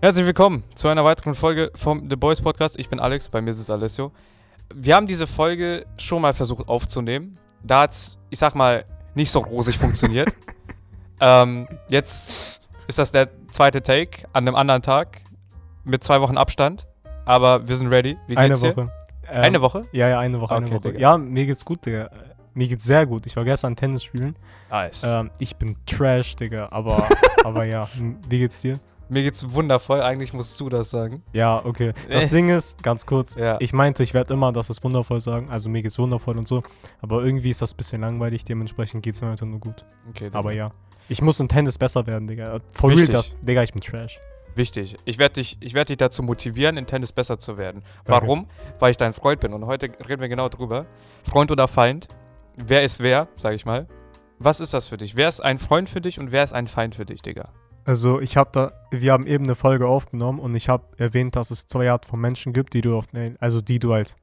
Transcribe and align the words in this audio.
Herzlich 0.00 0.26
willkommen 0.26 0.62
zu 0.76 0.86
einer 0.86 1.04
weiteren 1.04 1.34
Folge 1.34 1.72
vom 1.74 2.08
The 2.08 2.14
Boys 2.14 2.40
Podcast. 2.40 2.78
Ich 2.78 2.88
bin 2.88 3.00
Alex, 3.00 3.28
bei 3.28 3.40
mir 3.40 3.50
ist 3.50 3.58
es 3.58 3.68
Alessio. 3.68 4.12
Wir 4.72 4.94
haben 4.94 5.08
diese 5.08 5.26
Folge 5.26 5.86
schon 5.96 6.22
mal 6.22 6.32
versucht 6.32 6.68
aufzunehmen. 6.68 7.36
Da 7.64 7.80
hat 7.80 7.90
es, 7.90 8.16
ich 8.30 8.38
sag 8.38 8.54
mal, 8.54 8.84
nicht 9.16 9.32
so 9.32 9.40
rosig 9.40 9.76
funktioniert. 9.76 10.28
ähm, 11.20 11.66
jetzt 11.88 12.60
ist 12.86 13.00
das 13.00 13.10
der 13.10 13.28
zweite 13.50 13.82
Take 13.82 14.28
an 14.32 14.46
einem 14.46 14.54
anderen 14.54 14.82
Tag 14.82 15.20
mit 15.82 16.04
zwei 16.04 16.20
Wochen 16.20 16.38
Abstand. 16.38 16.86
Aber 17.24 17.66
wir 17.66 17.76
sind 17.76 17.88
ready. 17.88 18.16
Wie 18.28 18.36
geht's 18.36 18.62
eine 18.62 18.76
Woche. 18.76 18.92
Ähm, 19.28 19.42
eine 19.42 19.60
Woche? 19.60 19.86
Ja, 19.90 20.08
ja, 20.08 20.20
eine 20.20 20.40
Woche, 20.40 20.54
okay, 20.54 20.64
eine 20.64 20.74
Woche. 20.74 20.92
Digga. 20.92 21.00
Ja, 21.00 21.18
mir 21.18 21.44
geht's 21.44 21.64
gut, 21.64 21.84
Digga. 21.84 22.08
Mir 22.54 22.68
geht's 22.68 22.84
sehr 22.84 23.04
gut. 23.04 23.26
Ich 23.26 23.34
war 23.34 23.44
gestern 23.44 23.74
Tennis 23.74 24.04
spielen. 24.04 24.36
Nice. 24.70 25.02
Ähm, 25.04 25.32
ich 25.38 25.56
bin 25.56 25.74
Trash, 25.86 26.36
Digga, 26.36 26.68
aber, 26.70 27.04
aber 27.44 27.64
ja. 27.64 27.88
Wie 28.28 28.38
geht's 28.38 28.60
dir? 28.60 28.78
Mir 29.10 29.22
geht's 29.22 29.52
wundervoll, 29.52 30.02
eigentlich 30.02 30.34
musst 30.34 30.60
du 30.60 30.68
das 30.68 30.90
sagen. 30.90 31.22
Ja, 31.32 31.64
okay. 31.64 31.94
Das 32.10 32.30
Ding 32.30 32.50
ist, 32.50 32.82
ganz 32.82 33.06
kurz, 33.06 33.36
ja. 33.36 33.56
ich 33.58 33.72
meinte, 33.72 34.02
ich 34.02 34.12
werde 34.12 34.34
immer 34.34 34.52
das 34.52 34.68
ist 34.68 34.84
wundervoll 34.84 35.20
sagen, 35.20 35.48
also 35.50 35.70
mir 35.70 35.82
geht's 35.82 35.98
wundervoll 35.98 36.36
und 36.36 36.46
so, 36.46 36.62
aber 37.00 37.24
irgendwie 37.24 37.50
ist 37.50 37.62
das 37.62 37.72
ein 37.72 37.76
bisschen 37.78 38.02
langweilig, 38.02 38.44
dementsprechend 38.44 39.02
geht's 39.02 39.22
mir 39.22 39.30
heute 39.30 39.46
nur 39.46 39.60
gut. 39.60 39.86
Okay. 40.10 40.28
Aber 40.32 40.52
ja. 40.52 40.72
Ich 41.08 41.22
muss 41.22 41.40
in 41.40 41.48
Tennis 41.48 41.78
besser 41.78 42.06
werden, 42.06 42.28
Digga. 42.28 42.60
For 42.70 42.90
real, 42.90 43.06
das, 43.06 43.32
Digga, 43.40 43.62
ich 43.62 43.72
bin 43.72 43.80
Trash. 43.80 44.20
Wichtig. 44.54 44.96
Ich 45.04 45.18
werde 45.18 45.34
dich, 45.34 45.58
werd 45.72 45.88
dich 45.88 45.96
dazu 45.96 46.22
motivieren, 46.22 46.76
in 46.76 46.86
Tennis 46.86 47.12
besser 47.12 47.38
zu 47.38 47.56
werden. 47.56 47.82
Warum? 48.04 48.40
Okay. 48.40 48.50
Weil 48.80 48.90
ich 48.90 48.96
dein 48.96 49.14
Freund 49.14 49.40
bin 49.40 49.54
und 49.54 49.64
heute 49.66 49.88
reden 50.06 50.20
wir 50.20 50.28
genau 50.28 50.48
drüber. 50.48 50.84
Freund 51.22 51.50
oder 51.50 51.68
Feind? 51.68 52.08
Wer 52.56 52.82
ist 52.82 53.00
wer, 53.00 53.28
sag 53.36 53.54
ich 53.54 53.64
mal? 53.64 53.86
Was 54.38 54.60
ist 54.60 54.74
das 54.74 54.86
für 54.86 54.96
dich? 54.96 55.16
Wer 55.16 55.28
ist 55.28 55.40
ein 55.40 55.58
Freund 55.58 55.88
für 55.88 56.00
dich 56.00 56.18
und 56.18 56.32
wer 56.32 56.44
ist 56.44 56.52
ein 56.52 56.66
Feind 56.66 56.96
für 56.96 57.06
dich, 57.06 57.22
Digga? 57.22 57.52
Also 57.88 58.20
ich 58.20 58.36
habe 58.36 58.50
da, 58.52 58.72
wir 58.90 59.14
haben 59.14 59.26
eben 59.26 59.44
eine 59.44 59.54
Folge 59.54 59.86
aufgenommen 59.88 60.40
und 60.40 60.54
ich 60.54 60.68
habe 60.68 60.84
erwähnt, 60.98 61.36
dass 61.36 61.50
es 61.50 61.68
zwei 61.68 61.90
Arten 61.90 62.06
von 62.06 62.20
Menschen 62.20 62.52
gibt, 62.52 62.74
die 62.74 62.82
du 62.82 62.94
auf, 62.94 63.06
also 63.40 63.62
die 63.62 63.78
du 63.78 63.94
halt, 63.94 64.14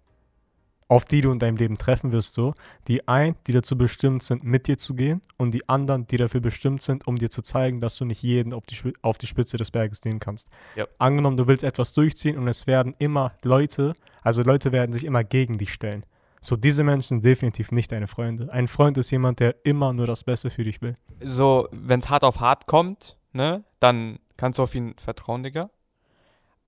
auf 0.88 1.06
die 1.06 1.22
du 1.22 1.32
in 1.32 1.40
deinem 1.40 1.58
Leben 1.58 1.76
treffen 1.76 2.12
wirst, 2.12 2.36
so. 2.36 2.54
Die 2.88 3.08
einen, 3.08 3.36
die 3.48 3.54
dazu 3.54 3.76
bestimmt 3.76 4.22
sind, 4.22 4.44
mit 4.44 4.68
dir 4.68 4.78
zu 4.78 4.94
gehen 4.94 5.24
und 5.38 5.50
die 5.50 5.68
anderen, 5.68 6.06
die 6.06 6.18
dafür 6.18 6.42
bestimmt 6.42 6.84
sind, 6.84 7.08
um 7.08 7.18
dir 7.18 7.32
zu 7.32 7.42
zeigen, 7.42 7.82
dass 7.82 7.98
du 7.98 8.06
nicht 8.06 8.22
jeden 8.22 8.54
auf 8.54 8.68
die, 8.68 8.78
auf 9.02 9.18
die 9.18 9.26
Spitze 9.26 9.58
des 9.58 9.72
Berges 9.72 10.06
nehmen 10.06 10.20
kannst. 10.20 10.48
Yep. 10.78 10.94
Angenommen, 11.00 11.36
du 11.36 11.48
willst 11.48 11.64
etwas 11.64 11.94
durchziehen 11.94 12.38
und 12.38 12.48
es 12.48 12.68
werden 12.68 12.94
immer 13.00 13.32
Leute, 13.42 13.94
also 14.22 14.44
Leute 14.44 14.74
werden 14.74 14.94
sich 14.94 15.06
immer 15.06 15.24
gegen 15.24 15.58
dich 15.58 15.74
stellen. 15.74 16.06
So, 16.40 16.56
diese 16.56 16.84
Menschen 16.84 17.08
sind 17.08 17.26
definitiv 17.26 17.72
nicht 17.72 17.92
deine 17.92 18.06
Freunde. 18.06 18.54
Ein 18.54 18.68
Freund 18.68 18.96
ist 19.00 19.10
jemand, 19.10 19.40
der 19.40 19.56
immer 19.66 19.92
nur 19.92 20.06
das 20.06 20.24
Beste 20.24 20.52
für 20.52 20.64
dich 20.64 20.84
will. 20.84 20.94
So, 21.20 21.68
wenn 21.72 22.00
es 22.02 22.12
hart 22.12 22.24
auf 22.24 22.40
hart 22.40 22.68
kommt, 22.68 23.18
ne, 23.36 23.64
dann 23.80 24.18
kannst 24.38 24.58
du 24.58 24.64
auf 24.64 24.74
ihn 24.74 24.96
vertrauen, 24.98 25.44
Digga. 25.44 25.70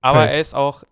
Aber 0.00 0.20
Safe. 0.20 0.30
er 0.30 0.40
ist 0.40 0.54
auch 0.54 0.84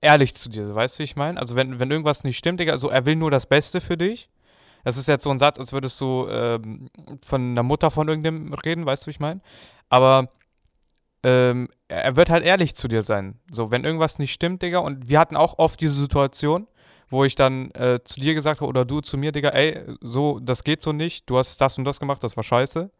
ehrlich 0.00 0.34
zu 0.34 0.48
dir, 0.48 0.74
weißt 0.74 0.96
du, 0.96 1.00
wie 1.00 1.04
ich 1.04 1.16
meine? 1.16 1.38
Also, 1.38 1.54
wenn, 1.54 1.78
wenn 1.78 1.90
irgendwas 1.90 2.24
nicht 2.24 2.38
stimmt, 2.38 2.58
Digga, 2.58 2.78
so, 2.78 2.88
er 2.88 3.06
will 3.06 3.16
nur 3.16 3.30
das 3.30 3.46
Beste 3.46 3.80
für 3.80 3.96
dich. 3.96 4.28
Das 4.82 4.96
ist 4.96 5.08
jetzt 5.08 5.24
so 5.24 5.30
ein 5.30 5.38
Satz, 5.38 5.58
als 5.58 5.72
würdest 5.72 6.00
du 6.00 6.26
ähm, 6.30 6.88
von 7.24 7.50
einer 7.50 7.62
Mutter 7.62 7.90
von 7.90 8.08
irgendeinem 8.08 8.54
reden, 8.54 8.86
weißt 8.86 9.02
du, 9.02 9.06
wie 9.08 9.10
ich 9.10 9.20
meine? 9.20 9.42
Aber 9.90 10.30
ähm, 11.22 11.68
er 11.88 12.16
wird 12.16 12.30
halt 12.30 12.44
ehrlich 12.44 12.74
zu 12.74 12.88
dir 12.88 13.02
sein. 13.02 13.38
So, 13.50 13.70
wenn 13.70 13.84
irgendwas 13.84 14.18
nicht 14.18 14.32
stimmt, 14.32 14.62
Digga, 14.62 14.78
und 14.78 15.10
wir 15.10 15.18
hatten 15.18 15.36
auch 15.36 15.58
oft 15.58 15.78
diese 15.82 15.92
Situation, 16.00 16.66
wo 17.10 17.24
ich 17.24 17.34
dann 17.34 17.70
äh, 17.72 18.00
zu 18.02 18.20
dir 18.20 18.32
gesagt 18.32 18.62
habe 18.62 18.68
oder 18.70 18.86
du 18.86 19.02
zu 19.02 19.18
mir, 19.18 19.32
Digga, 19.32 19.50
ey, 19.50 19.82
so, 20.00 20.40
das 20.40 20.64
geht 20.64 20.80
so 20.80 20.92
nicht, 20.92 21.28
du 21.28 21.36
hast 21.36 21.60
das 21.60 21.76
und 21.76 21.84
das 21.84 22.00
gemacht, 22.00 22.24
das 22.24 22.36
war 22.38 22.44
scheiße. 22.44 22.90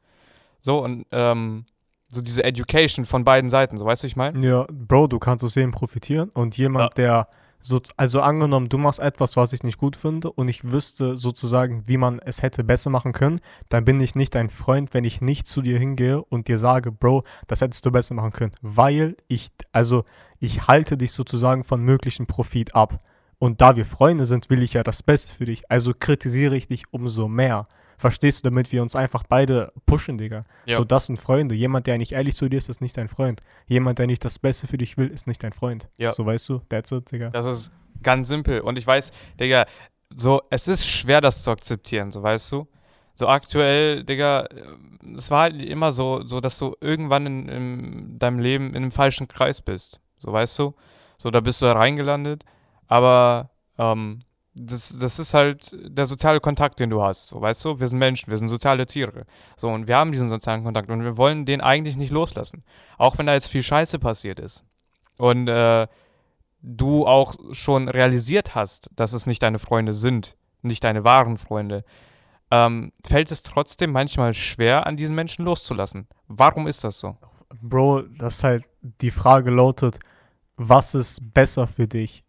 So, 0.61 0.85
und 0.85 1.07
ähm, 1.13 1.65
so 2.13 2.21
diese 2.23 2.45
Education 2.45 3.05
von 3.05 3.25
beiden 3.25 3.51
Seiten, 3.51 3.79
so 3.79 3.85
weißt 3.85 4.03
du, 4.03 4.07
ich 4.07 4.17
meine? 4.17 4.47
Ja, 4.47 4.67
Bro, 4.71 5.09
du 5.09 5.19
kannst 5.19 5.45
aus 5.45 5.55
dem 5.55 5.71
profitieren 5.71 6.31
und 6.31 6.57
jemand, 6.57 6.99
ja. 6.99 7.03
der 7.05 7.27
so, 7.63 7.81
also 7.97 8.23
angenommen, 8.23 8.69
du 8.69 8.79
machst 8.79 9.01
etwas, 9.01 9.37
was 9.37 9.53
ich 9.53 9.63
nicht 9.63 9.79
gut 9.79 9.95
finde 9.95 10.33
und 10.33 10.49
ich 10.49 10.65
wüsste 10.65 11.17
sozusagen, 11.17 11.87
wie 11.87 11.99
man 11.99 12.19
es 12.19 12.43
hätte 12.43 12.65
besser 12.65 12.91
machen 12.91 13.13
können, 13.13 13.41
dann 13.69 13.85
bin 13.85 14.01
ich 14.01 14.15
nicht 14.15 14.35
dein 14.35 14.49
Freund, 14.49 14.95
wenn 14.95 15.05
ich 15.05 15.21
nicht 15.21 15.47
zu 15.47 15.61
dir 15.61 15.79
hingehe 15.79 16.23
und 16.23 16.49
dir 16.49 16.59
sage, 16.59 16.91
Bro, 16.91 17.25
das 17.47 17.61
hättest 17.61 17.85
du 17.85 17.91
besser 17.91 18.15
machen 18.15 18.33
können, 18.33 18.53
weil 18.63 19.17
ich, 19.29 19.51
also 19.73 20.05
ich 20.39 20.69
halte 20.69 20.97
dich 20.97 21.13
sozusagen 21.13 21.65
von 21.65 21.83
möglichen 21.83 22.27
Profit 22.27 22.75
ab. 22.75 23.03
Und 23.39 23.61
da 23.61 23.77
wir 23.77 23.87
Freunde 23.87 24.27
sind, 24.27 24.51
will 24.51 24.63
ich 24.63 24.75
ja 24.75 24.83
das 24.83 25.03
Beste 25.03 25.35
für 25.35 25.47
dich. 25.47 25.71
Also 25.71 25.93
kritisiere 25.99 26.57
ich 26.57 26.69
dich 26.69 26.85
umso 26.91 27.27
mehr. 27.27 27.65
Verstehst 28.01 28.43
du, 28.43 28.49
damit 28.49 28.73
wir 28.73 28.81
uns 28.81 28.97
einfach 28.97 29.25
beide 29.29 29.75
pushen, 29.85 30.17
Digga? 30.17 30.41
Ja. 30.65 30.79
So, 30.79 30.85
das 30.85 31.05
sind 31.05 31.19
Freunde. 31.19 31.55
Jemand, 31.55 31.87
der 31.87 31.99
nicht 31.99 32.13
ehrlich 32.13 32.35
zu 32.35 32.49
dir 32.49 32.57
ist, 32.57 32.71
ist 32.71 32.81
nicht 32.81 32.97
dein 32.97 33.09
Freund. 33.09 33.43
Jemand, 33.67 33.99
der 33.99 34.07
nicht 34.07 34.25
das 34.25 34.39
Beste 34.39 34.67
für 34.67 34.79
dich 34.79 34.97
will, 34.97 35.09
ist 35.09 35.27
nicht 35.27 35.43
dein 35.43 35.53
Freund. 35.53 35.91
Ja. 35.99 36.11
So, 36.11 36.25
weißt 36.25 36.49
du? 36.49 36.63
That's 36.71 36.91
it, 36.93 37.13
Digga. 37.13 37.29
Das 37.29 37.45
ist 37.45 37.71
ganz 38.03 38.29
simpel. 38.29 38.63
Und 38.63 38.79
ich 38.79 38.87
weiß, 38.87 39.13
Digga, 39.39 39.67
so, 40.17 40.41
es 40.49 40.67
ist 40.67 40.89
schwer, 40.89 41.21
das 41.21 41.43
zu 41.43 41.51
akzeptieren, 41.51 42.11
so, 42.11 42.23
weißt 42.23 42.51
du? 42.53 42.67
So 43.17 43.29
aktuell, 43.29 44.03
Digga, 44.03 44.49
es 45.15 45.31
war 45.31 45.43
halt 45.43 45.63
immer 45.63 45.93
so, 45.93 46.27
so 46.27 46.41
dass 46.41 46.59
du 46.59 46.75
irgendwann 46.81 47.27
in, 47.27 47.49
in 47.51 48.19
deinem 48.19 48.39
Leben 48.39 48.71
in 48.71 48.77
einem 48.77 48.93
falschen 48.93 49.29
Kreis 49.29 49.61
bist. 49.61 50.01
So, 50.21 50.33
weißt 50.33 50.59
du? 50.59 50.75
So, 51.19 51.31
da 51.31 51.41
bist 51.41 51.61
du 51.61 51.67
da 51.67 51.73
reingelandet. 51.73 52.47
Aber 52.87 53.51
ähm, 53.77 54.21
das, 54.67 54.99
das 54.99 55.19
ist 55.19 55.35
halt 55.35 55.75
der 55.85 56.07
soziale 56.07 56.41
Kontakt, 56.41 56.79
den 56.79 56.91
du 56.91 57.03
hast. 57.03 57.29
So, 57.29 57.41
weißt 57.41 57.65
du, 57.65 57.81
wir 57.81 57.89
sind 57.89 57.99
Menschen, 57.99 58.31
wir 58.31 58.39
sind 58.39 58.49
soziale 58.49 58.87
Tiere. 58.87 59.25
So, 59.57 59.69
und 59.69 59.89
wir 59.89 59.97
haben 59.97 60.13
diesen 60.13 60.29
sozialen 60.29 60.65
Kontakt 60.65 60.91
und 60.91 61.03
wir 61.03 61.17
wollen 61.17 61.45
den 61.45 61.61
eigentlich 61.61 61.97
nicht 61.97 62.11
loslassen. 62.11 62.65
Auch 62.99 63.19
wenn 63.19 63.27
da 63.27 63.35
jetzt 63.35 63.49
viel 63.49 63.63
Scheiße 63.63 63.99
passiert 63.99 64.41
ist. 64.41 64.65
Und 65.17 65.49
äh, 65.49 65.87
du 66.63 67.07
auch 67.07 67.35
schon 67.53 67.89
realisiert 67.89 68.55
hast, 68.55 68.91
dass 68.95 69.13
es 69.13 69.27
nicht 69.27 69.43
deine 69.43 69.59
Freunde 69.59 69.93
sind, 69.93 70.37
nicht 70.63 70.85
deine 70.85 71.05
wahren 71.05 71.39
Freunde, 71.39 71.85
ähm, 72.51 72.93
fällt 73.07 73.31
es 73.31 73.43
trotzdem 73.43 73.93
manchmal 73.93 74.35
schwer, 74.35 74.87
an 74.87 74.97
diesen 74.97 75.15
Menschen 75.15 75.45
loszulassen. 75.45 76.09
Warum 76.27 76.67
ist 76.67 76.85
das 76.85 76.99
so? 76.99 77.17
Bro, 77.63 78.03
das 78.19 78.37
ist 78.37 78.45
halt 78.45 78.65
die 78.81 79.11
Frage 79.11 79.51
lautet, 79.51 79.99
was 80.57 80.95
ist 80.95 81.33
besser 81.33 81.67
für 81.67 81.89
dich? 81.89 82.25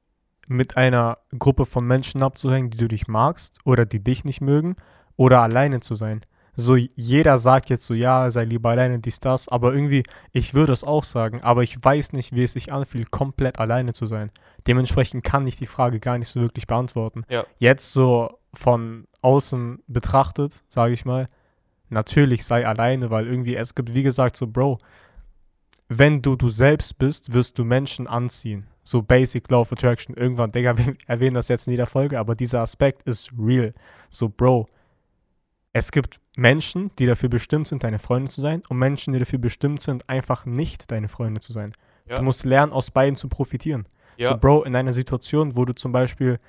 Mit 0.48 0.78
einer 0.78 1.18
Gruppe 1.38 1.66
von 1.66 1.86
Menschen 1.86 2.24
abzuhängen, 2.24 2.70
die 2.70 2.78
du 2.78 2.88
dich 2.88 3.08
magst 3.08 3.60
oder 3.64 3.86
die 3.86 4.04
dich 4.04 4.26
nicht 4.26 4.42
mögen 4.42 4.76
oder 5.16 5.42
alleine 5.42 5.82
zu 5.82 5.96
sein. 5.96 6.22
So, 6.56 6.76
jeder 6.76 7.38
sagt 7.38 7.70
jetzt 7.70 7.86
so, 7.86 7.94
ja, 7.94 8.30
sei 8.30 8.44
lieber 8.44 8.72
alleine, 8.72 9.00
dies, 9.00 9.20
das, 9.20 9.48
aber 9.48 9.74
irgendwie, 9.74 10.04
ich 10.34 10.54
würde 10.54 10.74
es 10.74 10.84
auch 10.84 11.06
sagen, 11.06 11.42
aber 11.42 11.64
ich 11.64 11.78
weiß 11.82 12.12
nicht, 12.12 12.36
wie 12.36 12.44
es 12.44 12.54
sich 12.54 12.74
anfühlt, 12.74 13.10
komplett 13.10 13.58
alleine 13.58 13.94
zu 13.94 14.06
sein. 14.06 14.32
Dementsprechend 14.68 15.24
kann 15.24 15.48
ich 15.48 15.56
die 15.56 15.66
Frage 15.66 16.00
gar 16.00 16.18
nicht 16.18 16.28
so 16.28 16.42
wirklich 16.42 16.68
beantworten. 16.68 17.24
Ja. 17.30 17.46
Jetzt 17.58 17.94
so 17.94 18.38
von 18.54 19.08
außen 19.22 19.82
betrachtet, 19.88 20.62
sage 20.68 20.94
ich 20.94 21.06
mal, 21.06 21.28
natürlich 21.90 22.46
sei 22.46 22.68
alleine, 22.68 23.10
weil 23.10 23.28
irgendwie 23.28 23.56
es 23.56 23.74
gibt, 23.74 23.94
wie 23.94 24.04
gesagt, 24.04 24.36
so, 24.36 24.48
Bro, 24.48 24.80
wenn 25.88 26.22
du 26.22 26.36
du 26.36 26.50
selbst 26.50 26.98
bist, 26.98 27.34
wirst 27.34 27.58
du 27.60 27.64
Menschen 27.64 28.08
anziehen 28.08 28.68
so 28.84 29.02
Basic 29.02 29.50
Law 29.50 29.62
of 29.62 29.72
Attraction. 29.72 30.16
Irgendwann, 30.16 30.52
Digga, 30.52 30.78
wir 30.78 30.96
erwähnen 31.08 31.36
das 31.36 31.48
jetzt 31.48 31.68
in 31.68 31.72
jeder 31.72 31.86
Folge, 31.86 32.20
aber 32.20 32.36
dieser 32.36 32.62
Aspekt 32.62 33.04
ist 33.04 33.32
real. 33.38 33.74
So, 34.10 34.30
Bro, 34.30 34.68
es 35.74 35.92
gibt 35.92 36.20
Menschen, 36.36 36.92
die 36.98 37.06
dafür 37.06 37.30
bestimmt 37.30 37.68
sind, 37.68 37.84
deine 37.84 38.00
Freunde 38.00 38.30
zu 38.30 38.42
sein 38.42 38.64
und 38.70 38.78
Menschen, 38.78 39.14
die 39.14 39.20
dafür 39.20 39.40
bestimmt 39.40 39.82
sind, 39.82 40.08
einfach 40.10 40.46
nicht 40.46 40.92
deine 40.92 41.08
Freunde 41.08 41.42
zu 41.42 41.54
sein. 41.54 41.74
Ja. 42.08 42.18
Du 42.18 42.24
musst 42.24 42.46
lernen, 42.46 42.74
aus 42.74 42.92
beiden 42.92 43.16
zu 43.16 43.28
profitieren. 43.30 43.88
Ja. 44.18 44.30
So, 44.30 44.38
Bro, 44.38 44.64
in 44.64 44.76
einer 44.76 44.94
Situation, 44.94 45.56
wo 45.56 45.66
du 45.66 45.74
zum 45.74 45.92
Beispiel, 45.92 46.40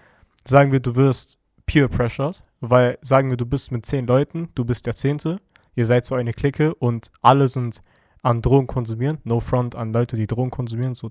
sagen 0.44 0.72
wir, 0.72 0.80
du 0.80 0.96
wirst 0.96 1.38
peer 1.66 1.88
pressured, 1.88 2.42
weil, 2.60 2.98
sagen 3.00 3.30
wir, 3.30 3.36
du 3.36 3.46
bist 3.46 3.70
mit 3.72 3.86
zehn 3.86 4.06
Leuten, 4.06 4.48
du 4.54 4.64
bist 4.64 4.86
der 4.86 4.94
Zehnte, 4.94 5.40
ihr 5.74 5.86
seid 5.86 6.04
so 6.04 6.14
eine 6.14 6.32
Clique 6.32 6.74
und 6.74 7.10
alle 7.20 7.48
sind 7.48 7.82
an 8.22 8.40
Drogen 8.40 8.66
konsumieren. 8.66 9.18
No 9.24 9.40
front 9.40 9.74
an 9.74 9.92
Leute, 9.92 10.16
die 10.16 10.26
Drogen 10.26 10.50
konsumieren. 10.50 10.94
So 10.94 11.10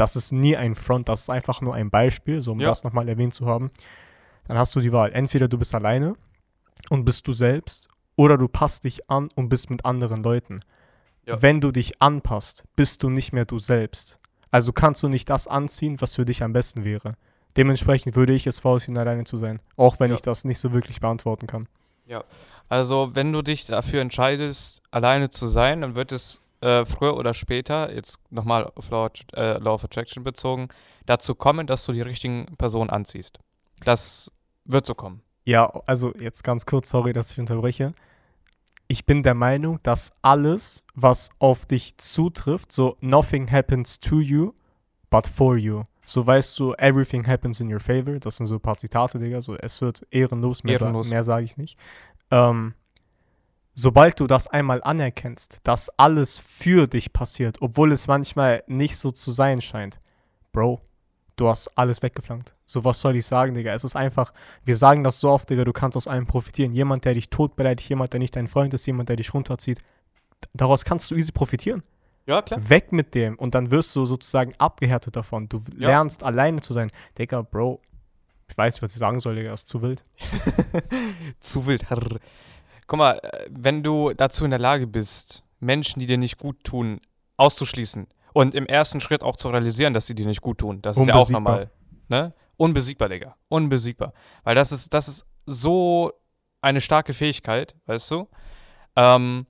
das 0.00 0.16
ist 0.16 0.32
nie 0.32 0.56
ein 0.56 0.74
Front, 0.74 1.08
das 1.08 1.22
ist 1.22 1.30
einfach 1.30 1.60
nur 1.60 1.74
ein 1.74 1.90
Beispiel, 1.90 2.40
so 2.40 2.52
um 2.52 2.60
ja. 2.60 2.68
das 2.68 2.84
nochmal 2.84 3.08
erwähnt 3.08 3.34
zu 3.34 3.46
haben. 3.46 3.70
Dann 4.46 4.58
hast 4.58 4.74
du 4.74 4.80
die 4.80 4.92
Wahl. 4.92 5.12
Entweder 5.12 5.48
du 5.48 5.58
bist 5.58 5.74
alleine 5.74 6.14
und 6.88 7.04
bist 7.04 7.26
du 7.28 7.32
selbst 7.32 7.88
oder 8.16 8.38
du 8.38 8.48
passt 8.48 8.84
dich 8.84 9.10
an 9.10 9.28
und 9.34 9.48
bist 9.48 9.70
mit 9.70 9.84
anderen 9.84 10.22
Leuten. 10.22 10.60
Ja. 11.26 11.42
Wenn 11.42 11.60
du 11.60 11.70
dich 11.70 12.00
anpasst, 12.00 12.64
bist 12.76 13.02
du 13.02 13.10
nicht 13.10 13.32
mehr 13.32 13.44
du 13.44 13.58
selbst. 13.58 14.18
Also 14.50 14.72
kannst 14.72 15.02
du 15.02 15.08
nicht 15.08 15.28
das 15.28 15.46
anziehen, 15.46 16.00
was 16.00 16.14
für 16.14 16.24
dich 16.24 16.42
am 16.42 16.52
besten 16.52 16.84
wäre. 16.84 17.14
Dementsprechend 17.56 18.16
würde 18.16 18.32
ich 18.32 18.46
es 18.46 18.60
vorziehen, 18.60 18.96
alleine 18.96 19.24
zu 19.24 19.36
sein. 19.36 19.60
Auch 19.76 20.00
wenn 20.00 20.10
ja. 20.10 20.14
ich 20.14 20.22
das 20.22 20.44
nicht 20.44 20.58
so 20.58 20.72
wirklich 20.72 21.00
beantworten 21.00 21.46
kann. 21.46 21.68
Ja, 22.06 22.24
also 22.68 23.14
wenn 23.14 23.32
du 23.32 23.42
dich 23.42 23.66
dafür 23.66 24.00
entscheidest, 24.00 24.82
alleine 24.90 25.30
zu 25.30 25.46
sein, 25.46 25.82
dann 25.82 25.94
wird 25.94 26.12
es 26.12 26.40
äh, 26.60 26.84
früher 26.84 27.16
oder 27.16 27.34
später, 27.34 27.94
jetzt 27.94 28.18
nochmal 28.30 28.70
auf 28.74 28.90
Law, 28.90 29.08
äh, 29.34 29.58
Law 29.58 29.74
of 29.74 29.84
Attraction 29.84 30.24
bezogen, 30.24 30.68
dazu 31.06 31.34
kommen, 31.34 31.66
dass 31.66 31.84
du 31.86 31.92
die 31.92 32.02
richtigen 32.02 32.56
Personen 32.56 32.90
anziehst. 32.90 33.38
Das 33.84 34.32
wird 34.64 34.86
so 34.86 34.94
kommen. 34.94 35.22
Ja, 35.44 35.66
also 35.86 36.12
jetzt 36.18 36.44
ganz 36.44 36.66
kurz, 36.66 36.90
sorry, 36.90 37.12
dass 37.12 37.30
ich 37.30 37.38
unterbreche. 37.38 37.92
ich 38.88 39.04
bin 39.04 39.22
der 39.22 39.34
Meinung, 39.34 39.78
dass 39.82 40.12
alles, 40.22 40.82
was 40.94 41.28
auf 41.38 41.66
dich 41.66 41.98
zutrifft, 41.98 42.72
so 42.72 42.96
nothing 43.00 43.50
happens 43.50 44.00
to 44.00 44.20
you, 44.20 44.52
but 45.10 45.26
for 45.26 45.56
you. 45.56 45.84
So 46.06 46.26
weißt 46.26 46.58
du, 46.58 46.72
everything 46.74 47.26
happens 47.26 47.60
in 47.60 47.70
your 47.70 47.80
favor. 47.80 48.18
Das 48.18 48.38
sind 48.38 48.46
so 48.46 48.54
ein 48.54 48.60
paar 48.60 48.78
Zitate, 48.78 49.18
Digga. 49.18 49.42
So, 49.42 49.56
es 49.56 49.82
wird 49.82 50.06
ehrenlos, 50.10 50.64
mehr, 50.64 50.80
Ehrenlos. 50.80 51.08
Sa 51.08 51.14
mehr 51.14 51.22
sage 51.22 51.44
ich 51.44 51.58
nicht. 51.58 51.76
Ähm, 52.30 52.72
sobald 53.78 54.18
du 54.18 54.26
das 54.26 54.48
einmal 54.48 54.82
anerkennst, 54.82 55.58
dass 55.62 55.88
alles 55.98 56.38
für 56.38 56.88
dich 56.88 57.12
passiert, 57.12 57.58
obwohl 57.62 57.92
es 57.92 58.08
manchmal 58.08 58.64
nicht 58.66 58.96
so 58.96 59.12
zu 59.12 59.30
sein 59.30 59.60
scheint, 59.60 60.00
Bro, 60.50 60.80
du 61.36 61.48
hast 61.48 61.68
alles 61.78 62.02
weggeflankt. 62.02 62.54
So, 62.66 62.82
was 62.84 63.00
soll 63.00 63.14
ich 63.14 63.24
sagen, 63.24 63.54
Digga? 63.54 63.72
Es 63.72 63.84
ist 63.84 63.94
einfach, 63.94 64.32
wir 64.64 64.76
sagen 64.76 65.04
das 65.04 65.20
so 65.20 65.30
oft, 65.30 65.48
Digga, 65.48 65.64
du 65.64 65.72
kannst 65.72 65.96
aus 65.96 66.08
allem 66.08 66.26
profitieren. 66.26 66.72
Jemand, 66.72 67.04
der 67.04 67.14
dich 67.14 67.30
tot 67.30 67.54
beleidigt, 67.54 67.88
jemand, 67.88 68.12
der 68.12 68.18
nicht 68.18 68.34
dein 68.34 68.48
Freund 68.48 68.74
ist, 68.74 68.84
jemand, 68.86 69.10
der 69.10 69.16
dich 69.16 69.32
runterzieht, 69.32 69.80
daraus 70.52 70.84
kannst 70.84 71.10
du 71.10 71.14
easy 71.14 71.30
profitieren. 71.30 71.84
Ja, 72.26 72.42
klar. 72.42 72.68
Weg 72.68 72.90
mit 72.90 73.14
dem 73.14 73.38
und 73.38 73.54
dann 73.54 73.70
wirst 73.70 73.94
du 73.94 74.06
sozusagen 74.06 74.54
abgehärtet 74.58 75.14
davon. 75.14 75.48
Du 75.48 75.58
Ja. 75.76 75.90
lernst 75.90 76.24
alleine 76.24 76.60
zu 76.62 76.72
sein. 76.72 76.90
Digga, 77.16 77.42
Bro, 77.42 77.80
ich 78.48 78.58
weiß 78.58 78.82
was 78.82 78.90
ich 78.90 78.98
sagen 78.98 79.20
soll, 79.20 79.36
Digga, 79.36 79.50
das 79.50 79.60
ist 79.62 79.68
zu 79.68 79.82
wild. 79.82 80.02
Zu 81.40 81.66
wild. 81.66 81.88
Herr. 81.88 82.18
Guck 82.88 82.98
mal, 82.98 83.20
äh, 83.22 83.46
wenn 83.50 83.84
du 83.84 84.12
dazu 84.14 84.44
in 84.44 84.50
der 84.50 84.58
Lage 84.58 84.86
bist, 84.86 85.44
Menschen, 85.60 86.00
die 86.00 86.06
dir 86.06 86.18
nicht 86.18 86.38
gut 86.38 86.64
tun, 86.64 87.00
auszuschließen 87.36 88.08
und 88.32 88.54
im 88.54 88.66
ersten 88.66 89.00
Schritt 89.00 89.22
auch 89.22 89.36
zu 89.36 89.48
realisieren, 89.50 89.94
dass 89.94 90.06
sie 90.06 90.14
dir 90.14 90.26
nicht 90.26 90.40
gut 90.40 90.58
tun, 90.58 90.82
das 90.82 90.96
ist 90.96 91.06
ja 91.06 91.14
auch 91.14 91.28
normal. 91.28 91.70
Ne? 92.08 92.34
Unbesiegbar, 92.56 93.08
Digga. 93.08 93.36
Unbesiegbar. 93.48 94.12
Weil 94.42 94.54
das 94.54 94.72
ist, 94.72 94.92
das 94.92 95.06
ist 95.06 95.26
so 95.46 96.12
eine 96.60 96.80
starke 96.80 97.14
Fähigkeit, 97.14 97.76
weißt 97.86 98.10
du? 98.10 98.28
Ähm, 98.96 99.46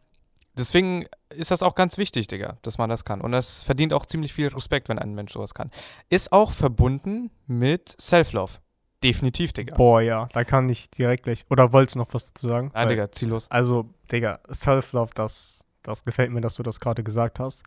deswegen 0.52 1.06
ist 1.30 1.50
das 1.50 1.62
auch 1.62 1.74
ganz 1.74 1.96
wichtig, 1.96 2.26
Digga, 2.26 2.58
dass 2.62 2.76
man 2.76 2.90
das 2.90 3.04
kann. 3.04 3.20
Und 3.20 3.32
das 3.32 3.62
verdient 3.62 3.94
auch 3.94 4.04
ziemlich 4.04 4.34
viel 4.34 4.48
Respekt, 4.48 4.88
wenn 4.88 4.98
ein 4.98 5.14
Mensch 5.14 5.32
sowas 5.32 5.54
kann. 5.54 5.70
Ist 6.10 6.32
auch 6.32 6.50
verbunden 6.50 7.30
mit 7.46 7.96
Self-Love. 8.00 8.54
Definitiv, 9.02 9.52
Digga. 9.52 9.74
Boah, 9.76 10.00
ja, 10.00 10.26
da 10.32 10.44
kann 10.44 10.68
ich 10.68 10.90
direkt 10.90 11.24
gleich. 11.24 11.44
Oder 11.50 11.72
wolltest 11.72 11.94
du 11.94 12.00
noch 12.00 12.12
was 12.12 12.32
dazu 12.32 12.48
sagen? 12.48 12.70
Nein, 12.74 12.82
Weil- 12.84 12.88
Digga, 12.96 13.10
zieh 13.12 13.26
los. 13.26 13.50
Also, 13.50 13.88
Digga, 14.10 14.40
Self-Love, 14.52 15.12
das, 15.14 15.64
das 15.82 16.02
gefällt 16.04 16.32
mir, 16.32 16.40
dass 16.40 16.56
du 16.56 16.62
das 16.62 16.80
gerade 16.80 17.02
gesagt 17.04 17.38
hast. 17.38 17.62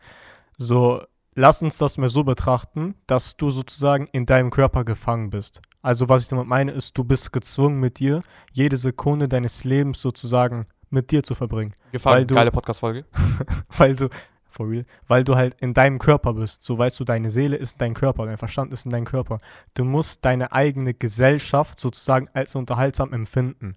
So, 0.57 1.01
lass 1.35 1.61
uns 1.61 1.77
das 1.77 1.97
mal 1.97 2.09
so 2.09 2.23
betrachten, 2.23 2.95
dass 3.07 3.37
du 3.37 3.49
sozusagen 3.49 4.07
in 4.11 4.25
deinem 4.25 4.49
Körper 4.49 4.83
gefangen 4.83 5.29
bist. 5.29 5.61
Also, 5.81 6.09
was 6.09 6.23
ich 6.23 6.27
damit 6.29 6.47
meine, 6.47 6.71
ist, 6.73 6.97
du 6.97 7.03
bist 7.03 7.31
gezwungen, 7.31 7.79
mit 7.79 7.99
dir 7.99 8.21
jede 8.51 8.77
Sekunde 8.77 9.27
deines 9.29 9.63
Lebens 9.63 10.01
sozusagen 10.01 10.67
mit 10.89 11.11
dir 11.11 11.23
zu 11.23 11.33
verbringen. 11.35 11.73
Gefallen, 11.93 12.27
du- 12.27 12.35
geile 12.35 12.51
Podcast-Folge. 12.51 13.05
Weil 13.77 13.95
du, 13.95 14.09
for 14.51 14.69
real, 14.69 14.83
weil 15.07 15.23
du 15.23 15.35
halt 15.35 15.61
in 15.61 15.73
deinem 15.73 15.97
Körper 15.97 16.33
bist. 16.33 16.63
So 16.63 16.77
weißt 16.77 16.99
du, 16.99 17.03
deine 17.03 17.31
Seele 17.31 17.55
ist 17.55 17.79
dein 17.81 17.93
Körper, 17.93 18.25
dein 18.25 18.37
Verstand 18.37 18.73
ist 18.73 18.85
in 18.85 18.91
deinem 18.91 19.05
Körper. 19.05 19.37
Du 19.73 19.83
musst 19.83 20.23
deine 20.25 20.51
eigene 20.51 20.93
Gesellschaft 20.93 21.79
sozusagen 21.79 22.27
als 22.33 22.55
unterhaltsam 22.55 23.13
empfinden. 23.13 23.75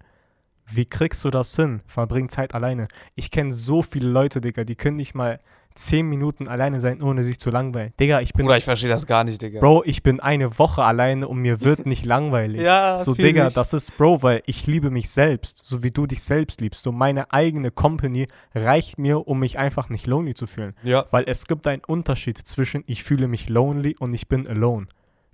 Wie 0.67 0.85
kriegst 0.85 1.23
du 1.23 1.29
das 1.29 1.55
hin? 1.55 1.81
Verbring 1.85 2.29
Zeit 2.29 2.53
alleine. 2.55 2.87
Ich 3.13 3.31
kenne 3.31 3.53
so 3.53 3.81
viele 3.81 4.09
Leute, 4.09 4.41
Digga, 4.41 4.63
die 4.63 4.75
können 4.75 4.97
nicht 4.97 5.13
mal 5.13 5.39
zehn 5.75 6.07
Minuten 6.07 6.47
alleine 6.47 6.81
sein, 6.81 7.01
ohne 7.01 7.23
sich 7.23 7.37
zu 7.39 7.49
langweilen. 7.49 7.93
Digga, 7.99 8.21
ich 8.21 8.33
bin, 8.33 8.45
Bruder, 8.45 8.57
ich 8.57 8.63
verstehe 8.63 8.89
das 8.89 9.05
gar 9.05 9.23
nicht, 9.23 9.41
Digga. 9.41 9.59
Bro, 9.59 9.83
ich 9.85 10.01
bin 10.03 10.19
eine 10.19 10.57
Woche 10.57 10.83
alleine 10.83 11.27
und 11.27 11.39
mir 11.39 11.61
wird 11.61 11.85
nicht 11.85 12.05
langweilig. 12.05 12.61
ja, 12.63 12.97
So, 12.97 13.13
Digga, 13.13 13.47
ich. 13.47 13.53
das 13.53 13.73
ist, 13.73 13.95
Bro, 13.97 14.23
weil 14.23 14.41
ich 14.45 14.65
liebe 14.67 14.89
mich 14.89 15.09
selbst, 15.09 15.61
so 15.63 15.83
wie 15.83 15.91
du 15.91 16.07
dich 16.07 16.23
selbst 16.23 16.61
liebst. 16.61 16.81
So, 16.81 16.91
meine 16.91 17.31
eigene 17.33 17.71
Company 17.71 18.27
reicht 18.53 18.97
mir, 18.97 19.27
um 19.27 19.39
mich 19.39 19.59
einfach 19.59 19.89
nicht 19.89 20.07
lonely 20.07 20.33
zu 20.33 20.47
fühlen. 20.47 20.73
Ja, 20.83 21.05
Weil 21.11 21.25
es 21.27 21.45
gibt 21.45 21.67
einen 21.67 21.83
Unterschied 21.85 22.37
zwischen 22.37 22.83
ich 22.87 23.03
fühle 23.03 23.27
mich 23.27 23.49
lonely 23.49 23.95
und 23.99 24.13
ich 24.13 24.27
bin 24.27 24.47
alone. 24.47 24.87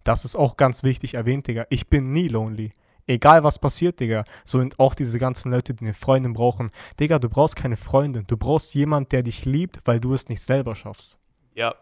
Das 0.03 0.25
ist 0.25 0.35
auch 0.35 0.57
ganz 0.57 0.83
wichtig 0.83 1.13
erwähnt, 1.13 1.47
Digga. 1.47 1.65
Ich 1.69 1.87
bin 1.87 2.11
nie 2.11 2.27
lonely. 2.27 2.71
Egal 3.07 3.43
was 3.43 3.59
passiert, 3.59 3.99
Digga. 3.99 4.23
So 4.45 4.59
sind 4.59 4.79
auch 4.79 4.95
diese 4.95 5.17
ganzen 5.19 5.51
Leute, 5.51 5.73
die 5.73 5.83
eine 5.85 5.93
Freundin 5.93 6.33
brauchen. 6.33 6.71
Digga, 6.99 7.19
du 7.19 7.29
brauchst 7.29 7.55
keine 7.55 7.77
Freundin. 7.77 8.25
Du 8.27 8.37
brauchst 8.37 8.73
jemanden, 8.75 9.09
der 9.09 9.23
dich 9.23 9.45
liebt, 9.45 9.79
weil 9.85 9.99
du 9.99 10.13
es 10.13 10.29
nicht 10.29 10.41
selber 10.41 10.75
schaffst. 10.75 11.17
ja. 11.55 11.75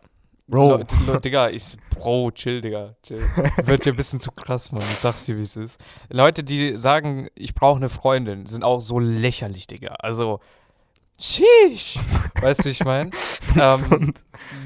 Bro. 0.51 0.83
Lo- 1.06 1.19
Digga, 1.19 1.50
ich, 1.51 1.77
Bro, 1.92 2.31
chill, 2.31 2.60
Digga, 2.60 2.95
chill. 3.04 3.21
Wird 3.66 3.83
hier 3.83 3.94
ein 3.94 3.95
bisschen 3.95 4.19
zu 4.19 4.31
krass, 4.31 4.71
Mann. 4.71 4.81
Ich 4.81 4.98
sag's 4.98 5.25
dir, 5.27 5.38
wie 5.38 5.44
es 5.44 5.56
ist. 5.56 5.80
Leute, 6.10 6.44
die 6.44 6.75
sagen, 6.75 7.27
ich 7.36 7.54
brauche 7.54 7.77
eine 7.77 7.88
Freundin, 7.88 8.48
sind 8.48 8.63
auch 8.63 8.81
so 8.81 8.98
lächerlich, 8.98 9.68
Digga. 9.68 9.89
Also, 10.00 10.39
sheesh. 11.19 12.00
Weißt 12.42 12.62
du, 12.62 12.66
wie 12.66 12.69
ich 12.69 12.83
meine? 12.86 13.12
ähm, 13.60 14.13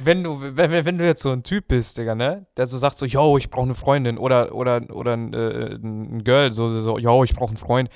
wenn 0.03 0.23
du, 0.23 0.39
wenn, 0.39 0.71
wenn 0.71 0.85
wenn 0.85 0.97
du 0.97 1.05
jetzt 1.05 1.23
so 1.23 1.31
ein 1.31 1.43
Typ 1.43 1.67
bist, 1.67 1.97
Digga, 1.97 2.15
ne, 2.15 2.45
der 2.55 2.67
so 2.67 2.77
sagt 2.77 2.97
so, 2.97 3.05
yo, 3.05 3.37
ich 3.37 3.49
brauche 3.49 3.65
eine 3.65 3.75
Freundin 3.75 4.17
oder 4.17 4.53
oder 4.53 4.81
oder 4.89 5.13
ein, 5.13 5.33
äh, 5.33 5.75
ein 5.75 6.23
Girl 6.23 6.51
so 6.51 6.69
so, 6.81 6.97
yo, 6.97 7.23
ich 7.23 7.33
brauche 7.33 7.49
einen 7.49 7.57
Freund. 7.57 7.89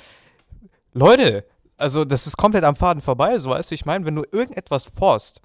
Leute, 0.94 1.46
also 1.78 2.06
das 2.06 2.26
ist 2.26 2.38
komplett 2.38 2.64
am 2.64 2.76
Faden 2.76 3.02
vorbei, 3.02 3.38
so 3.38 3.52
weißt 3.52 3.72
du, 3.72 3.76
ich 3.76 3.86
meine, 3.86 4.06
wenn 4.06 4.16
du 4.16 4.24
irgendetwas 4.32 4.84
forst, 4.84 5.42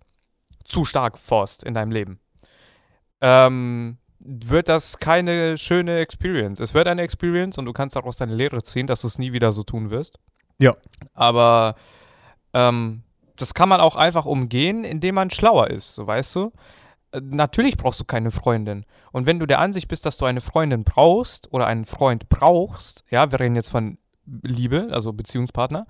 zu 0.64 0.84
stark 0.84 1.18
forst 1.18 1.62
in 1.62 1.74
deinem 1.74 1.92
Leben, 1.92 2.20
ähm, 3.20 3.98
wird 4.18 4.68
das 4.68 4.98
keine 4.98 5.58
schöne 5.58 5.98
Experience. 5.98 6.60
Es 6.60 6.74
wird 6.74 6.86
eine 6.86 7.02
Experience 7.02 7.58
und 7.58 7.66
du 7.66 7.72
kannst 7.72 7.96
daraus 7.96 8.16
deine 8.16 8.34
Lehre 8.34 8.62
ziehen, 8.62 8.86
dass 8.86 9.00
du 9.02 9.08
es 9.08 9.18
nie 9.18 9.32
wieder 9.32 9.52
so 9.52 9.62
tun 9.64 9.90
wirst. 9.90 10.18
Ja. 10.58 10.76
Aber 11.12 11.74
ähm, 12.54 13.02
das 13.36 13.54
kann 13.54 13.68
man 13.68 13.80
auch 13.80 13.96
einfach 13.96 14.26
umgehen, 14.26 14.84
indem 14.84 15.16
man 15.16 15.30
schlauer 15.30 15.68
ist, 15.70 15.94
so 15.94 16.06
weißt 16.06 16.36
du. 16.36 16.52
Äh, 17.12 17.20
Natürlich 17.22 17.76
brauchst 17.76 18.00
du 18.00 18.04
keine 18.04 18.30
Freundin. 18.30 18.84
Und 19.10 19.26
wenn 19.26 19.38
du 19.38 19.46
der 19.46 19.58
Ansicht 19.58 19.88
bist, 19.88 20.06
dass 20.06 20.16
du 20.16 20.24
eine 20.24 20.40
Freundin 20.40 20.84
brauchst 20.84 21.52
oder 21.52 21.66
einen 21.66 21.84
Freund 21.84 22.28
brauchst, 22.28 23.04
ja, 23.10 23.30
wir 23.30 23.40
reden 23.40 23.56
jetzt 23.56 23.70
von 23.70 23.98
Liebe, 24.42 24.88
also 24.92 25.12
Beziehungspartner, 25.12 25.86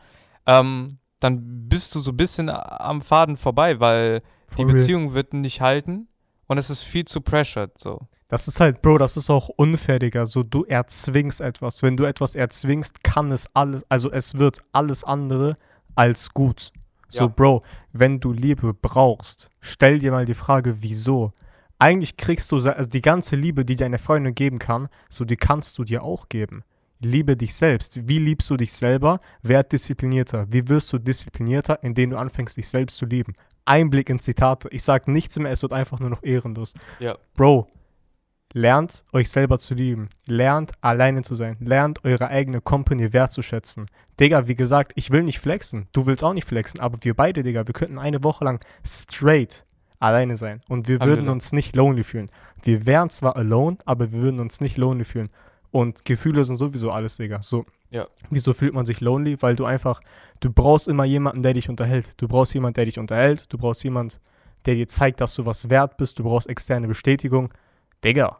ähm, 0.46 0.98
dann 1.20 1.68
bist 1.68 1.94
du 1.94 2.00
so 2.00 2.10
ein 2.10 2.16
bisschen 2.16 2.50
am 2.50 3.00
Faden 3.00 3.36
vorbei, 3.36 3.78
weil 3.80 4.22
die 4.52 4.56
For 4.56 4.66
real. 4.66 4.76
Beziehung 4.76 5.14
wird 5.14 5.34
nicht 5.34 5.60
halten 5.60 6.08
und 6.46 6.58
es 6.58 6.70
ist 6.70 6.82
viel 6.82 7.04
zu 7.04 7.20
pressured, 7.20 7.78
so. 7.78 8.00
Das 8.28 8.48
ist 8.48 8.60
halt, 8.60 8.80
Bro, 8.80 8.96
das 8.96 9.18
ist 9.18 9.28
auch 9.28 9.50
unfair, 9.50 9.98
Digga. 9.98 10.24
So, 10.24 10.42
du 10.42 10.64
erzwingst 10.64 11.42
etwas. 11.42 11.82
Wenn 11.82 11.98
du 11.98 12.04
etwas 12.04 12.34
erzwingst, 12.34 13.04
kann 13.04 13.30
es 13.30 13.46
alles, 13.52 13.84
also 13.90 14.10
es 14.10 14.38
wird 14.38 14.62
alles 14.72 15.04
andere 15.04 15.52
als 15.94 16.30
gut. 16.30 16.72
So, 17.08 17.24
Ja. 17.24 17.26
Bro, 17.26 17.62
wenn 17.92 18.20
du 18.20 18.32
Liebe 18.32 18.72
brauchst, 18.74 19.50
stell 19.60 19.98
dir 19.98 20.12
mal 20.12 20.24
die 20.24 20.34
Frage, 20.34 20.82
wieso? 20.82 21.32
Eigentlich 21.78 22.16
kriegst 22.16 22.50
du, 22.52 22.56
also 22.56 22.88
die 22.88 23.02
ganze 23.02 23.36
Liebe, 23.36 23.64
die 23.64 23.76
deine 23.76 23.98
Freundin 23.98 24.34
geben 24.34 24.58
kann, 24.58 24.88
so 25.10 25.24
die 25.24 25.36
kannst 25.36 25.76
du 25.78 25.84
dir 25.84 26.02
auch 26.02 26.28
geben. 26.28 26.62
Liebe 27.00 27.36
dich 27.36 27.54
selbst. 27.54 28.06
Wie 28.08 28.20
liebst 28.20 28.48
du 28.48 28.56
dich 28.56 28.72
selber? 28.72 29.20
Werd 29.42 29.72
disziplinierter. 29.72 30.46
Wie 30.48 30.68
wirst 30.68 30.92
du 30.92 30.98
disziplinierter, 30.98 31.82
indem 31.82 32.10
du 32.10 32.16
anfängst, 32.16 32.56
dich 32.56 32.68
selbst 32.68 32.96
zu 32.96 33.06
lieben? 33.06 33.34
Einblick 33.64 34.08
in 34.08 34.20
Zitate. 34.20 34.68
Ich 34.70 34.84
sag 34.84 35.08
nichts 35.08 35.36
mehr, 35.38 35.50
es 35.50 35.62
wird 35.62 35.72
einfach 35.72 35.98
nur 35.98 36.10
noch 36.10 36.22
ehrenlos. 36.22 36.74
Ja. 37.00 37.16
Bro, 37.34 37.66
lernt 38.52 39.04
euch 39.12 39.30
selber 39.30 39.58
zu 39.58 39.74
lieben. 39.74 40.08
Lernt 40.26 40.72
alleine 40.80 41.22
zu 41.22 41.34
sein. 41.34 41.56
Lernt 41.60 42.04
eure 42.04 42.28
eigene 42.28 42.60
Company 42.60 43.12
wertzuschätzen. 43.12 43.86
Digga, 44.20 44.46
wie 44.46 44.54
gesagt, 44.54 44.92
ich 44.94 45.10
will 45.10 45.22
nicht 45.22 45.40
flexen. 45.40 45.88
Du 45.92 46.06
willst 46.06 46.22
auch 46.22 46.34
nicht 46.34 46.46
flexen, 46.46 46.80
aber 46.80 46.98
wir 47.02 47.14
beide, 47.14 47.42
Digga, 47.42 47.66
wir 47.66 47.74
könnten 47.74 47.98
eine 47.98 48.22
Woche 48.22 48.44
lang 48.44 48.64
straight 48.86 49.64
alleine 49.98 50.36
sein. 50.36 50.60
Und 50.68 50.88
wir 50.88 51.00
würden 51.00 51.28
uns 51.28 51.52
nicht 51.52 51.74
lonely 51.76 52.04
fühlen. 52.04 52.30
Wir 52.62 52.86
wären 52.86 53.10
zwar 53.10 53.36
alone, 53.36 53.78
aber 53.84 54.12
wir 54.12 54.20
würden 54.20 54.40
uns 54.40 54.60
nicht 54.60 54.76
lonely 54.76 55.04
fühlen. 55.04 55.30
Und 55.70 56.04
Gefühle 56.04 56.44
sind 56.44 56.56
sowieso 56.56 56.90
alles, 56.90 57.16
Digga. 57.16 57.42
So. 57.42 57.64
Ja. 57.90 58.06
Wieso 58.30 58.52
fühlt 58.52 58.74
man 58.74 58.86
sich 58.86 59.00
lonely? 59.00 59.40
Weil 59.40 59.56
du 59.56 59.64
einfach, 59.64 60.00
du 60.40 60.52
brauchst 60.52 60.88
immer 60.88 61.04
jemanden, 61.04 61.42
der 61.42 61.54
dich 61.54 61.68
unterhält. 61.68 62.20
Du 62.20 62.28
brauchst 62.28 62.52
jemanden, 62.54 62.74
der 62.74 62.84
dich 62.84 62.98
unterhält. 62.98 63.52
Du 63.52 63.58
brauchst 63.58 63.84
jemanden, 63.84 64.16
der 64.66 64.74
dir 64.74 64.88
zeigt, 64.88 65.20
dass 65.20 65.34
du 65.34 65.46
was 65.46 65.70
wert 65.70 65.96
bist. 65.96 66.18
Du 66.18 66.24
brauchst 66.24 66.48
externe 66.48 66.88
Bestätigung. 66.88 67.50
Digga. 68.04 68.38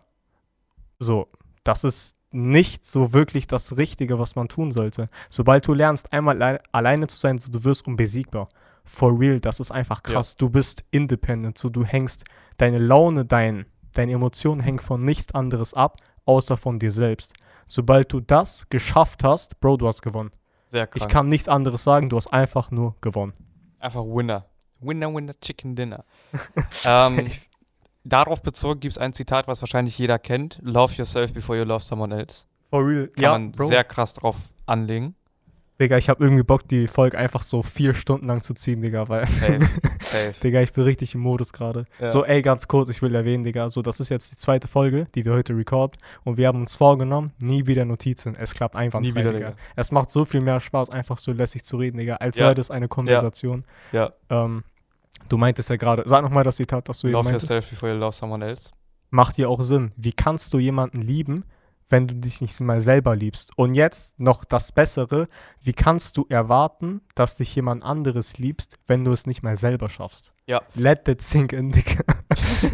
So, 0.99 1.29
das 1.65 1.85
ist 1.85 2.17
nicht 2.31 2.87
so 2.87 3.13
wirklich 3.13 3.47
das 3.47 3.77
Richtige, 3.77 4.19
was 4.19 4.37
man 4.37 4.49
tun 4.49 4.71
sollte. 4.71 5.09
Sobald 5.29 5.67
du 5.67 5.75
lernst, 5.75 6.13
einmal 6.13 6.43
alle 6.43 6.61
alleine 6.73 7.07
zu 7.07 7.17
sein, 7.17 7.39
so, 7.39 7.51
du 7.51 7.63
wirst 7.65 7.87
unbesiegbar. 7.87 8.49
For 8.85 9.19
real, 9.19 9.39
das 9.39 9.61
ist 9.61 9.71
einfach 9.71 10.03
krass. 10.03 10.37
Du 10.37 10.51
bist 10.51 10.85
independent, 10.91 11.59
so 11.59 11.69
du 11.69 11.85
hängst, 11.85 12.25
deine 12.57 12.79
Laune, 12.79 13.25
dein, 13.25 13.67
deine 13.93 14.13
Emotionen 14.13 14.61
hängen 14.61 14.81
von 14.81 15.05
nichts 15.05 15.35
anderes 15.35 15.75
ab, 15.75 15.99
außer 16.25 16.57
von 16.57 16.79
dir 16.79 16.91
selbst. 16.91 17.35
Sobald 17.67 18.13
du 18.13 18.21
das 18.21 18.69
geschafft 18.71 19.23
hast, 19.23 19.61
Bro, 19.61 19.77
du 19.77 19.87
hast 19.87 20.03
gewonnen. 20.03 20.31
Sehr 20.67 20.87
krank. 20.87 21.03
Ich 21.03 21.09
kann 21.09 21.29
nichts 21.29 21.49
anderes 21.49 21.85
sagen, 21.85 22.09
du 22.09 22.17
hast 22.17 22.33
einfach 22.33 22.71
nur 22.71 22.97
gewonnen. 23.01 23.35
Einfach 23.79 24.05
Winner. 24.05 24.47
Winner, 24.81 25.15
Winner, 25.15 25.39
Chicken 25.41 25.77
Dinner. 25.77 26.05
ähm, 26.85 27.31
darauf 28.05 28.43
bezogen 28.43 28.81
gibt 28.81 28.93
es 28.93 28.99
ein 28.99 29.13
Zitat, 29.13 29.49
was 29.49 29.61
wahrscheinlich 29.63 29.99
jeder 29.99 30.19
kennt. 30.19 30.59
Love 30.63 30.95
yourself 30.95 31.33
before 31.33 31.59
you 31.59 31.65
love 31.65 31.83
someone 31.85 32.15
else. 32.15 32.47
For 32.71 32.87
real, 32.87 33.09
Kann 33.09 33.53
man 33.53 33.69
sehr 33.69 33.85
krass 33.85 34.15
drauf 34.15 34.37
anlegen. 34.67 35.15
Digga, 35.81 35.97
ich 35.97 36.09
habe 36.09 36.23
irgendwie 36.23 36.45
Bock, 36.45 36.69
die 36.69 36.87
Folge 36.87 37.19
einfach 37.19 37.43
so 37.43 37.63
vier 37.63 37.93
Stunden 37.95 38.27
lang 38.27 38.43
zu 38.43 38.55
ziehen, 38.55 38.83
Digga, 38.83 39.09
weil. 39.09 39.27
Safe. 39.27 39.59
Safe. 40.01 40.35
Digga, 40.43 40.61
ich 40.61 40.73
bin 40.73 40.85
richtig 40.85 41.15
im 41.15 41.23
Modus 41.23 41.53
gerade. 41.53 41.87
Ja. 41.99 42.09
So, 42.09 42.25
ey, 42.25 42.41
ganz 42.43 42.69
kurz, 42.69 42.89
ich 42.89 43.03
will 43.03 43.15
erwähnen, 43.15 43.43
Digga, 43.43 43.69
so, 43.69 43.83
das 43.83 43.99
ist 43.99 44.09
jetzt 44.09 44.31
die 44.31 44.37
zweite 44.37 44.69
Folge, 44.69 45.07
die 45.15 45.25
wir 45.25 45.33
heute 45.33 45.57
recorden 45.57 45.99
und 46.25 46.37
wir 46.37 46.47
haben 46.47 46.61
uns 46.61 46.77
vorgenommen, 46.77 47.33
nie 47.41 47.67
wieder 47.67 47.85
Notizen. 47.85 48.37
Es 48.37 48.55
klappt 48.55 48.77
einfach 48.77 49.01
Nie 49.01 49.15
wieder, 49.15 49.33
Digga. 49.33 49.55
Es 49.75 49.91
macht 49.91 50.11
so 50.11 50.25
viel 50.25 50.41
mehr 50.41 50.61
Spaß, 50.61 50.91
einfach 50.91 51.19
so 51.19 51.33
lässig 51.33 51.65
zu 51.65 51.79
reden, 51.79 51.99
Digga, 51.99 52.17
als 52.17 52.39
Ja. 52.39 52.47
wäre 52.47 52.55
das 52.55 52.71
eine 52.71 52.87
Konversation. 52.89 53.65
Ja. 53.91 54.13
Ähm, 54.31 54.63
du 55.29 55.37
meintest 55.37 55.71
ja 55.71 55.77
gerade, 55.77 56.03
sag 56.07 56.23
nochmal 56.23 56.45
das 56.45 56.57
Zitat, 56.57 56.89
das 56.89 57.01
du 57.01 57.09
eben 57.09 57.13
Love 57.13 57.25
meintest. 57.25 57.51
yourself 57.51 57.71
before 57.71 57.93
you 57.93 57.99
love 57.99 58.13
someone 58.13 58.45
else. 58.45 58.71
Macht 59.11 59.37
dir 59.37 59.49
auch 59.51 59.63
Sinn. 59.63 59.93
Wie 59.97 60.13
kannst 60.13 60.53
du 60.55 60.59
jemanden 60.59 61.03
lieben, 61.03 61.45
wenn 61.89 62.09
du 62.09 62.15
dich 62.15 62.41
nicht 62.41 62.59
mal 62.61 62.81
selber 62.81 63.15
liebst? 63.15 63.53
Und 63.59 63.75
jetzt 63.75 64.19
noch 64.19 64.45
das 64.45 64.73
Bessere, 64.73 65.29
wie 65.61 65.75
kannst 65.75 66.17
du 66.17 66.27
erwarten, 66.31 67.03
dass 67.15 67.37
dich 67.37 67.55
jemand 67.55 67.83
anderes 67.83 68.39
liebst, 68.39 68.79
wenn 68.87 69.05
du 69.05 69.13
es 69.13 69.27
nicht 69.27 69.43
mal 69.43 69.57
selber 69.57 69.91
schaffst? 69.91 70.33
Ja. 70.47 70.63
Let 70.75 71.05
that 71.05 71.21
sink 71.21 71.53
in, 71.53 71.73
Digga. 71.73 72.03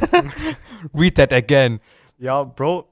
Read 0.94 1.16
that 1.16 1.32
again. 1.32 1.80
Ja, 2.18 2.44
Bro, 2.44 2.88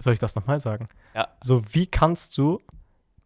soll 0.00 0.12
ich 0.14 0.18
das 0.18 0.34
nochmal 0.34 0.58
sagen? 0.58 0.86
Ja. 1.14 1.28
So, 1.42 1.62
wie 1.72 1.86
kannst 1.86 2.36
du 2.36 2.60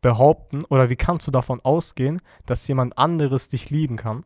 behaupten 0.00 0.64
oder 0.66 0.90
wie 0.90 0.96
kannst 0.96 1.26
du 1.26 1.30
davon 1.30 1.60
ausgehen, 1.60 2.20
dass 2.46 2.68
jemand 2.68 2.96
anderes 2.98 3.48
dich 3.48 3.70
lieben 3.70 3.96
kann, 3.96 4.24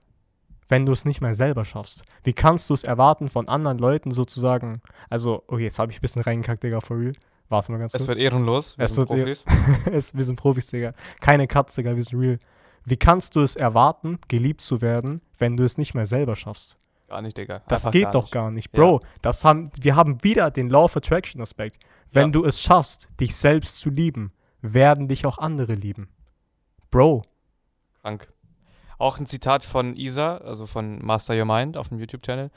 wenn 0.73 0.87
du 0.87 0.93
es 0.93 1.05
nicht 1.05 1.21
mal 1.21 1.35
selber 1.35 1.65
schaffst? 1.65 2.03
Wie 2.25 2.33
kannst 2.33 2.69
du 2.71 2.75
es 2.75 2.83
erwarten 2.83 3.29
von 3.29 3.47
anderen 3.49 3.79
Leuten 3.79 4.11
sozusagen? 4.11 4.81
Also, 5.11 5.45
okay, 5.47 5.65
jetzt 5.65 5.79
habe 5.79 5.93
ich 5.93 5.99
ein 5.99 6.01
bisschen 6.01 6.23
reingekackt, 6.23 6.63
Digga, 6.65 6.81
for 6.81 6.99
real. 6.99 7.13
Warte 7.51 7.71
mal 7.71 7.79
ganz 7.79 7.93
Es 7.95 8.01
kurz. 8.01 8.09
wird 8.09 8.19
ehrenlos. 8.19 8.79
Wir 8.79 8.87
Es 8.87 8.95
sind 8.95 9.11
wird 9.11 9.21
eh- 9.21 9.23
Profis. 9.35 9.45
es, 9.93 10.15
wir 10.17 10.25
sind 10.25 10.37
Profis, 10.37 10.67
Digga. 10.69 10.95
Keine 11.21 11.47
Cuts, 11.47 11.75
Digga, 11.75 11.95
wir 11.95 12.03
sind 12.03 12.19
real. 12.19 12.39
Wie 12.85 12.97
kannst 12.97 13.37
du 13.37 13.43
es 13.43 13.55
erwarten, 13.55 14.19
geliebt 14.29 14.63
zu 14.63 14.81
werden, 14.81 15.21
wenn 15.39 15.57
du 15.57 15.63
es 15.65 15.77
nicht 15.79 15.95
mehr 15.95 16.07
selber 16.07 16.35
schaffst? 16.35 16.79
Gar 17.09 17.21
nicht, 17.21 17.37
Digga. 17.37 17.61
Das 17.69 17.83
Einfach 17.85 17.93
geht 17.93 18.15
doch 18.15 18.23
nicht. 18.25 18.33
gar 18.33 18.51
nicht. 18.51 18.73
Bro, 18.73 19.01
das 19.21 19.45
haben, 19.45 19.71
wir 19.81 19.95
haben 19.95 20.25
wieder 20.25 20.51
den 20.51 20.71
Law 20.71 20.85
of 20.85 20.97
Attraction 20.97 21.43
Aspekt. 21.43 21.77
Wenn 22.11 22.29
Ja. 22.29 22.33
du 22.33 22.45
es 22.47 22.61
schaffst, 22.63 23.09
dich 23.21 23.37
selbst 23.37 23.77
zu 23.77 23.91
lieben, 23.91 24.33
werden 24.63 25.07
dich 25.09 25.27
auch 25.27 25.37
andere 25.37 25.75
lieben. 25.75 26.09
Bro, 26.91 27.23
Krank. 28.01 28.32
Auch 29.03 29.19
ein 29.19 29.27
Zitat 29.27 29.65
von 29.65 29.97
Isa, 29.97 30.37
also 30.39 30.67
von 30.67 31.05
Master 31.05 31.37
Your 31.37 31.45
Mind 31.45 31.77
auf 31.77 31.89
dem 31.89 31.99
YouTube-Channel. 31.99 32.51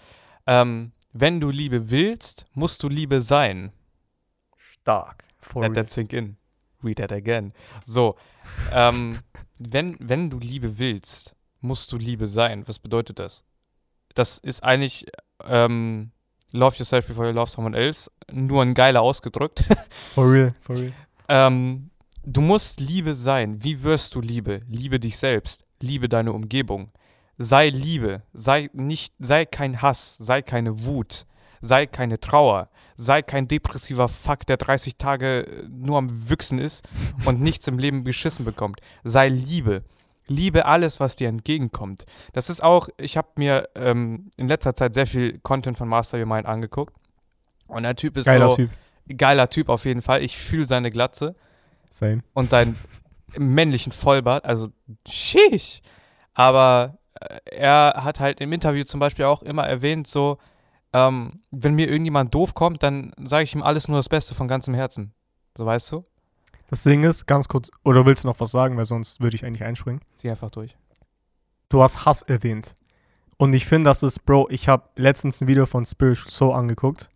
Ähm, 0.46 0.92
wenn 1.12 1.40
du 1.40 1.50
Liebe 1.50 1.90
willst, 1.90 2.46
musst 2.54 2.84
du 2.84 2.88
Liebe 2.88 3.22
sein. 3.22 3.72
stark. 4.56 5.24
For 5.42 5.64
Let 5.64 5.72
real. 5.72 5.84
that 5.86 5.92
sink 5.92 6.14
in. 6.14 6.38
Read 6.84 6.98
that 6.98 7.12
again. 7.12 7.52
So, 7.84 8.16
ähm, 8.72 9.20
wenn, 9.60 9.96
wenn 10.00 10.30
du 10.30 10.38
Liebe 10.38 10.78
willst, 10.78 11.36
musst 11.62 11.92
du 11.92 11.98
Liebe 11.98 12.28
sein. 12.28 12.68
Was 12.68 12.78
bedeutet 12.78 13.18
das? 13.18 13.44
Das 14.14 14.38
ist 14.38 14.64
eigentlich 14.64 15.08
ähm, 15.46 16.12
Love 16.52 16.78
yourself 16.78 17.08
before 17.08 17.28
you 17.28 17.34
love 17.34 17.50
someone 17.50 17.76
else. 17.76 18.10
Nur 18.32 18.62
ein 18.62 18.76
geiler 18.76 19.02
ausgedrückt. 19.02 19.64
For 20.14 20.32
real, 20.32 20.54
for 20.62 20.76
real. 20.78 20.94
ähm, 21.28 21.90
du 22.24 22.42
musst 22.42 22.80
Liebe 22.80 23.16
sein. 23.16 23.64
Wie 23.64 23.84
wirst 23.84 24.14
du 24.16 24.22
Liebe? 24.22 24.62
Liebe 24.70 25.00
dich 25.00 25.18
selbst. 25.18 25.65
Liebe 25.82 26.10
deine 26.10 26.34
Umgebung. 26.34 26.92
Sei 27.38 27.70
Liebe. 27.70 28.24
Sei 28.34 28.70
nicht, 28.74 29.14
sei 29.20 29.46
kein 29.46 29.82
Hass. 29.82 30.18
Sei 30.20 30.42
keine 30.42 30.86
Wut. 30.86 31.26
Sei 31.62 31.86
keine 31.86 32.20
Trauer. 32.20 32.70
Sei 32.98 33.22
kein 33.22 33.48
depressiver 33.48 34.08
Fuck, 34.08 34.46
der 34.46 34.58
30 34.58 34.98
Tage 34.98 35.46
äh, 35.46 35.68
nur 35.68 35.98
am 35.98 36.30
Wüchsen 36.30 36.60
ist 36.60 36.88
und 37.26 37.42
nichts 37.42 37.68
im 37.68 37.78
Leben 37.78 38.04
beschissen 38.04 38.46
bekommt. 38.46 38.80
Sei 39.04 39.28
Liebe. 39.28 39.84
Liebe 40.28 40.66
alles, 40.66 41.00
was 41.00 41.16
dir 41.16 41.28
entgegenkommt. 41.30 42.06
Das 42.34 42.50
ist 42.50 42.64
auch, 42.64 42.90
ich 42.98 43.16
habe 43.18 43.28
mir 43.36 43.70
ähm, 43.76 44.32
in 44.38 44.48
letzter 44.48 44.74
Zeit 44.74 44.94
sehr 44.94 45.06
viel 45.06 45.40
Content 45.40 45.78
von 45.78 45.88
Master 45.88 46.18
Your 46.18 46.26
Mind 46.26 46.48
angeguckt. 46.48 46.96
Und 47.68 47.84
der 47.84 47.96
Typ 47.96 48.18
ist 48.18 48.26
Geiler 48.26 48.50
so, 48.50 48.56
Typ. 48.56 48.70
geiler 49.18 49.50
Typ 49.50 49.70
auf 49.70 49.86
jeden 49.86 50.02
Fall. 50.02 50.24
Ich 50.24 50.38
fühle 50.38 50.66
seine 50.66 50.90
Glatze 50.90 51.36
Same. 51.90 52.24
und 52.34 52.50
seinen 52.50 52.76
männlichen 53.38 53.92
Vollbart, 53.92 54.46
also 54.46 54.70
sheesh. 55.08 55.82
Aber 56.34 56.98
äh, 57.20 57.40
er 57.46 58.04
hat 58.04 58.20
halt 58.20 58.42
im 58.42 58.52
Interview 58.54 58.84
zum 58.84 59.00
Beispiel 59.00 59.26
auch 59.26 59.42
immer 59.42 59.66
erwähnt, 59.66 60.08
so, 60.08 60.38
ähm, 60.94 61.42
wenn 61.52 61.76
mir 61.76 61.90
irgendjemand 61.90 62.34
doof 62.34 62.54
kommt, 62.54 62.84
dann 62.84 63.14
sage 63.24 63.44
ich 63.44 63.56
ihm 63.56 63.64
alles 63.64 63.88
nur 63.88 63.98
das 63.98 64.10
Beste 64.10 64.36
von 64.36 64.48
ganzem 64.48 64.74
Herzen. 64.74 65.14
So 65.58 65.66
weißt 65.66 65.92
du? 65.92 66.06
Das 66.70 66.84
Ding 66.84 67.04
ist, 67.04 67.28
ganz 67.28 67.48
kurz, 67.48 67.70
oder 67.84 68.06
willst 68.06 68.24
du 68.24 68.28
noch 68.28 68.40
was 68.40 68.52
sagen, 68.52 68.76
weil 68.78 68.86
sonst 68.86 69.22
würde 69.22 69.36
ich 69.36 69.46
eigentlich 69.46 69.64
einspringen. 69.64 70.02
Zieh 70.16 70.32
einfach 70.32 70.50
durch. 70.50 70.76
Du 71.70 71.82
hast 71.82 72.06
Hass 72.06 72.22
erwähnt. 72.24 72.76
Und 73.38 73.54
ich 73.54 73.66
finde, 73.66 73.90
das 73.90 74.04
ist, 74.04 74.26
Bro, 74.26 74.48
ich 74.50 74.68
habe 74.68 74.90
letztens 74.96 75.42
ein 75.42 75.48
Video 75.48 75.66
von 75.66 75.86
Spiritual 75.86 76.32
Soul 76.32 76.54
angeguckt. 76.54 77.10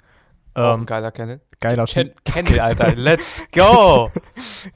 Ähm, 0.59 0.85
geiler 0.85 1.11
Kennel. 1.11 1.41
geiler 1.59 1.85
Ken. 1.85 2.11
Kennel, 2.25 2.59
Alter. 2.59 2.93
Let's 2.95 3.43
go! 3.53 4.11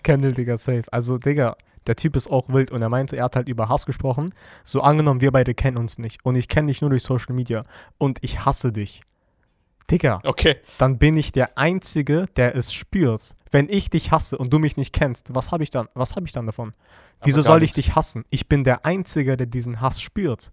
Kendall, 0.03 0.33
Digga, 0.33 0.57
safe. 0.57 0.83
Also, 0.91 1.17
Digga, 1.17 1.55
der 1.87 1.95
Typ 1.95 2.15
ist 2.15 2.29
auch 2.29 2.47
wild 2.49 2.71
und 2.71 2.81
er 2.81 2.89
meinte, 2.89 3.15
er 3.17 3.25
hat 3.25 3.35
halt 3.35 3.47
über 3.49 3.69
Hass 3.69 3.85
gesprochen. 3.85 4.33
So 4.63 4.81
angenommen, 4.81 5.21
wir 5.21 5.31
beide 5.31 5.53
kennen 5.53 5.77
uns 5.77 5.97
nicht 5.97 6.23
und 6.23 6.35
ich 6.35 6.47
kenne 6.47 6.67
dich 6.67 6.81
nur 6.81 6.89
durch 6.89 7.03
Social 7.03 7.35
Media 7.35 7.63
und 7.97 8.19
ich 8.21 8.45
hasse 8.45 8.71
dich. 8.71 9.01
Digga, 9.91 10.21
Okay. 10.23 10.55
dann 10.77 10.97
bin 10.97 11.17
ich 11.17 11.33
der 11.33 11.57
Einzige, 11.57 12.27
der 12.37 12.55
es 12.55 12.73
spürt. 12.73 13.35
Wenn 13.51 13.67
ich 13.69 13.89
dich 13.89 14.11
hasse 14.11 14.37
und 14.37 14.51
du 14.53 14.57
mich 14.59 14.77
nicht 14.77 14.93
kennst, 14.93 15.35
was 15.35 15.51
habe 15.51 15.61
ich 15.63 15.69
dann? 15.71 15.87
Was 15.93 16.15
habe 16.15 16.25
ich 16.25 16.31
dann 16.31 16.45
davon? 16.45 16.71
Wieso 17.23 17.39
Aber 17.39 17.47
gar 17.47 17.53
soll 17.55 17.63
ich 17.63 17.73
dich 17.73 17.95
hassen? 17.95 18.23
Ich 18.29 18.47
bin 18.47 18.63
der 18.63 18.85
Einzige, 18.85 19.35
der 19.35 19.45
diesen 19.45 19.81
Hass 19.81 20.01
spürt. 20.01 20.51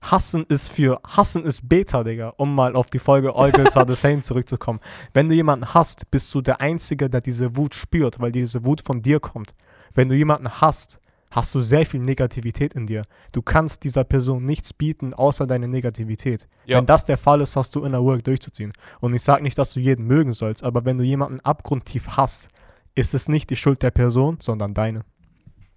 Hassen 0.00 0.44
ist 0.48 0.70
für 0.70 1.00
Hassen 1.04 1.44
ist 1.44 1.68
Beta, 1.68 2.04
Digga, 2.04 2.34
um 2.36 2.54
mal 2.54 2.76
auf 2.76 2.88
die 2.88 2.98
Folge 2.98 3.34
All 3.34 3.50
Girls 3.50 3.76
Are 3.76 3.86
the 3.86 4.00
Same 4.00 4.20
zurückzukommen. 4.20 4.80
Wenn 5.12 5.28
du 5.28 5.34
jemanden 5.34 5.74
hasst, 5.74 6.10
bist 6.10 6.32
du 6.34 6.40
der 6.40 6.60
Einzige, 6.60 7.10
der 7.10 7.20
diese 7.20 7.56
Wut 7.56 7.74
spürt, 7.74 8.20
weil 8.20 8.32
diese 8.32 8.64
Wut 8.64 8.80
von 8.80 9.02
dir 9.02 9.20
kommt. 9.20 9.54
Wenn 9.94 10.08
du 10.08 10.14
jemanden 10.14 10.60
hasst, 10.60 11.00
hast 11.30 11.54
du 11.54 11.60
sehr 11.60 11.84
viel 11.84 12.00
Negativität 12.00 12.74
in 12.74 12.86
dir. 12.86 13.02
Du 13.32 13.42
kannst 13.42 13.84
dieser 13.84 14.04
Person 14.04 14.44
nichts 14.44 14.72
bieten, 14.72 15.14
außer 15.14 15.46
deine 15.46 15.68
Negativität. 15.68 16.48
Ja. 16.64 16.78
Wenn 16.78 16.86
das 16.86 17.04
der 17.04 17.18
Fall 17.18 17.40
ist, 17.40 17.56
hast 17.56 17.74
du 17.74 17.84
Inner 17.84 18.02
Work 18.02 18.24
durchzuziehen. 18.24 18.72
Und 19.00 19.14
ich 19.14 19.22
sage 19.22 19.42
nicht, 19.42 19.58
dass 19.58 19.72
du 19.72 19.80
jeden 19.80 20.06
mögen 20.06 20.32
sollst, 20.32 20.64
aber 20.64 20.84
wenn 20.84 20.98
du 20.98 21.04
jemanden 21.04 21.40
abgrundtief 21.40 22.08
hasst, 22.16 22.48
ist 22.94 23.14
es 23.14 23.28
nicht 23.28 23.50
die 23.50 23.56
Schuld 23.56 23.82
der 23.82 23.90
Person, 23.90 24.38
sondern 24.40 24.74
deine. 24.74 25.04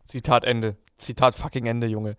Zitat 0.06 0.46
Ende. 0.46 0.78
Zitat 0.98 1.36
fucking 1.36 1.66
Ende, 1.66 1.88
Junge. 1.88 2.18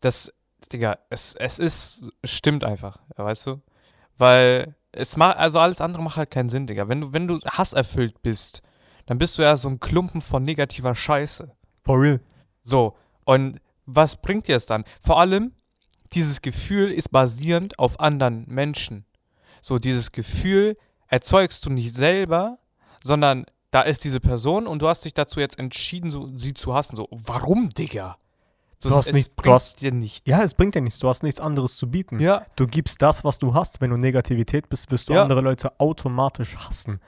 Das, 0.00 0.32
Digga, 0.72 0.98
es, 1.10 1.34
es 1.34 1.58
ist, 1.58 2.12
stimmt 2.24 2.64
einfach, 2.64 2.98
weißt 3.16 3.46
du? 3.46 3.62
Weil 4.16 4.74
es 4.92 5.16
macht, 5.16 5.38
also 5.38 5.58
alles 5.58 5.80
andere 5.80 6.02
macht 6.02 6.16
halt 6.16 6.30
keinen 6.30 6.48
Sinn, 6.48 6.66
Digga. 6.66 6.88
Wenn 6.88 7.00
du, 7.00 7.12
wenn 7.12 7.26
du 7.26 7.40
hasserfüllt 7.40 8.22
bist, 8.22 8.62
dann 9.06 9.18
bist 9.18 9.38
du 9.38 9.42
ja 9.42 9.56
so 9.56 9.68
ein 9.68 9.80
Klumpen 9.80 10.20
von 10.20 10.42
negativer 10.42 10.94
Scheiße. 10.94 11.50
For 11.84 12.00
real. 12.00 12.20
So, 12.60 12.96
und 13.24 13.60
was 13.86 14.16
bringt 14.16 14.48
dir 14.48 14.56
es 14.56 14.66
dann? 14.66 14.84
Vor 15.00 15.20
allem, 15.20 15.52
dieses 16.12 16.42
Gefühl 16.42 16.90
ist 16.90 17.10
basierend 17.10 17.78
auf 17.78 18.00
anderen 18.00 18.44
Menschen. 18.46 19.04
So, 19.60 19.78
dieses 19.78 20.12
Gefühl 20.12 20.76
erzeugst 21.08 21.64
du 21.66 21.70
nicht 21.70 21.94
selber, 21.94 22.58
sondern 23.02 23.46
da 23.70 23.82
ist 23.82 24.04
diese 24.04 24.20
Person 24.20 24.66
und 24.66 24.80
du 24.80 24.88
hast 24.88 25.04
dich 25.04 25.14
dazu 25.14 25.40
jetzt 25.40 25.58
entschieden, 25.58 26.10
so, 26.10 26.30
sie 26.36 26.54
zu 26.54 26.74
hassen. 26.74 26.96
So, 26.96 27.08
warum, 27.10 27.70
Digga? 27.70 28.16
Du 28.82 28.90
hast 28.90 29.06
es 29.08 29.12
nicht- 29.12 29.30
du 29.30 29.36
bringt 29.42 29.54
hast- 29.54 29.80
dir 29.80 29.92
nichts. 29.92 30.22
Ja, 30.26 30.42
es 30.42 30.54
bringt 30.54 30.74
ja 30.74 30.80
nichts. 30.80 30.98
Du 30.98 31.08
hast 31.08 31.22
nichts 31.22 31.40
anderes 31.40 31.76
zu 31.76 31.90
bieten. 31.90 32.18
ja, 32.20 32.44
Du 32.56 32.66
gibst 32.66 33.00
das, 33.02 33.24
was 33.24 33.38
du 33.38 33.54
hast. 33.54 33.80
Wenn 33.80 33.90
du 33.90 33.96
Negativität 33.96 34.68
bist, 34.68 34.90
wirst 34.90 35.08
du 35.08 35.14
Ja. 35.14 35.22
andere 35.22 35.40
Leute 35.40 35.78
automatisch 35.80 36.56
hassen. 36.56 37.00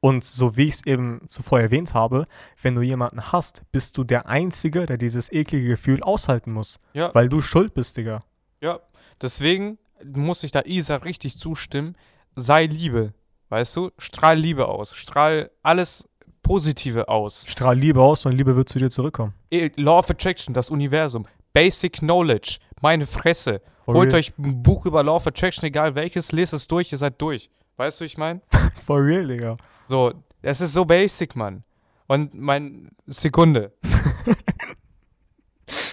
Und 0.00 0.24
so 0.24 0.56
wie 0.56 0.64
ich 0.68 0.74
es 0.76 0.86
eben 0.86 1.28
zuvor 1.28 1.60
erwähnt 1.60 1.92
habe, 1.92 2.26
wenn 2.62 2.74
du 2.74 2.80
jemanden 2.80 3.32
hasst, 3.32 3.62
bist 3.70 3.98
du 3.98 4.04
der 4.04 4.26
Einzige, 4.26 4.86
der 4.86 4.96
dieses 4.96 5.30
eklige 5.30 5.68
Gefühl 5.68 6.02
aushalten 6.02 6.52
muss. 6.52 6.78
ja, 6.94 7.14
Weil 7.14 7.28
du 7.28 7.40
schuld 7.42 7.74
bist, 7.74 7.96
Digga. 7.98 8.20
ja. 8.60 8.80
Deswegen 9.20 9.76
muss 10.02 10.42
ich 10.42 10.50
da 10.52 10.62
Isa 10.64 10.96
richtig 10.96 11.38
zustimmen. 11.38 11.94
Sei 12.34 12.64
Liebe, 12.64 13.12
weißt 13.50 13.76
du? 13.76 13.90
Strahl 13.98 14.38
Liebe 14.38 14.66
aus. 14.68 14.94
Strahl 14.96 15.50
alles 15.62 16.08
Positive 16.50 17.06
aus. 17.06 17.44
Strahl 17.46 17.78
Liebe 17.78 18.02
aus 18.02 18.26
und 18.26 18.32
Liebe 18.32 18.56
wird 18.56 18.68
zu 18.68 18.80
dir 18.80 18.90
zurückkommen. 18.90 19.34
Law 19.76 20.00
of 20.00 20.10
Attraction, 20.10 20.52
das 20.52 20.68
Universum. 20.68 21.24
Basic 21.52 21.98
Knowledge. 21.98 22.58
Meine 22.82 23.06
Fresse. 23.06 23.62
For 23.84 23.94
Holt 23.94 24.10
real. 24.10 24.18
euch 24.18 24.32
ein 24.36 24.60
Buch 24.60 24.84
über 24.84 25.04
Law 25.04 25.14
of 25.14 25.28
Attraction, 25.28 25.66
egal 25.66 25.94
welches, 25.94 26.32
lest 26.32 26.52
es 26.52 26.66
durch, 26.66 26.90
ihr 26.90 26.98
seid 26.98 27.22
durch. 27.22 27.50
Weißt 27.76 28.00
du, 28.00 28.04
ich 28.04 28.18
meine? 28.18 28.40
For 28.84 29.00
real, 29.00 29.28
Digga. 29.28 29.58
So, 29.86 30.12
es 30.42 30.60
ist 30.60 30.72
so 30.72 30.84
basic, 30.84 31.36
Mann. 31.36 31.62
Und 32.08 32.34
mein 32.34 32.90
Sekunde. 33.06 33.72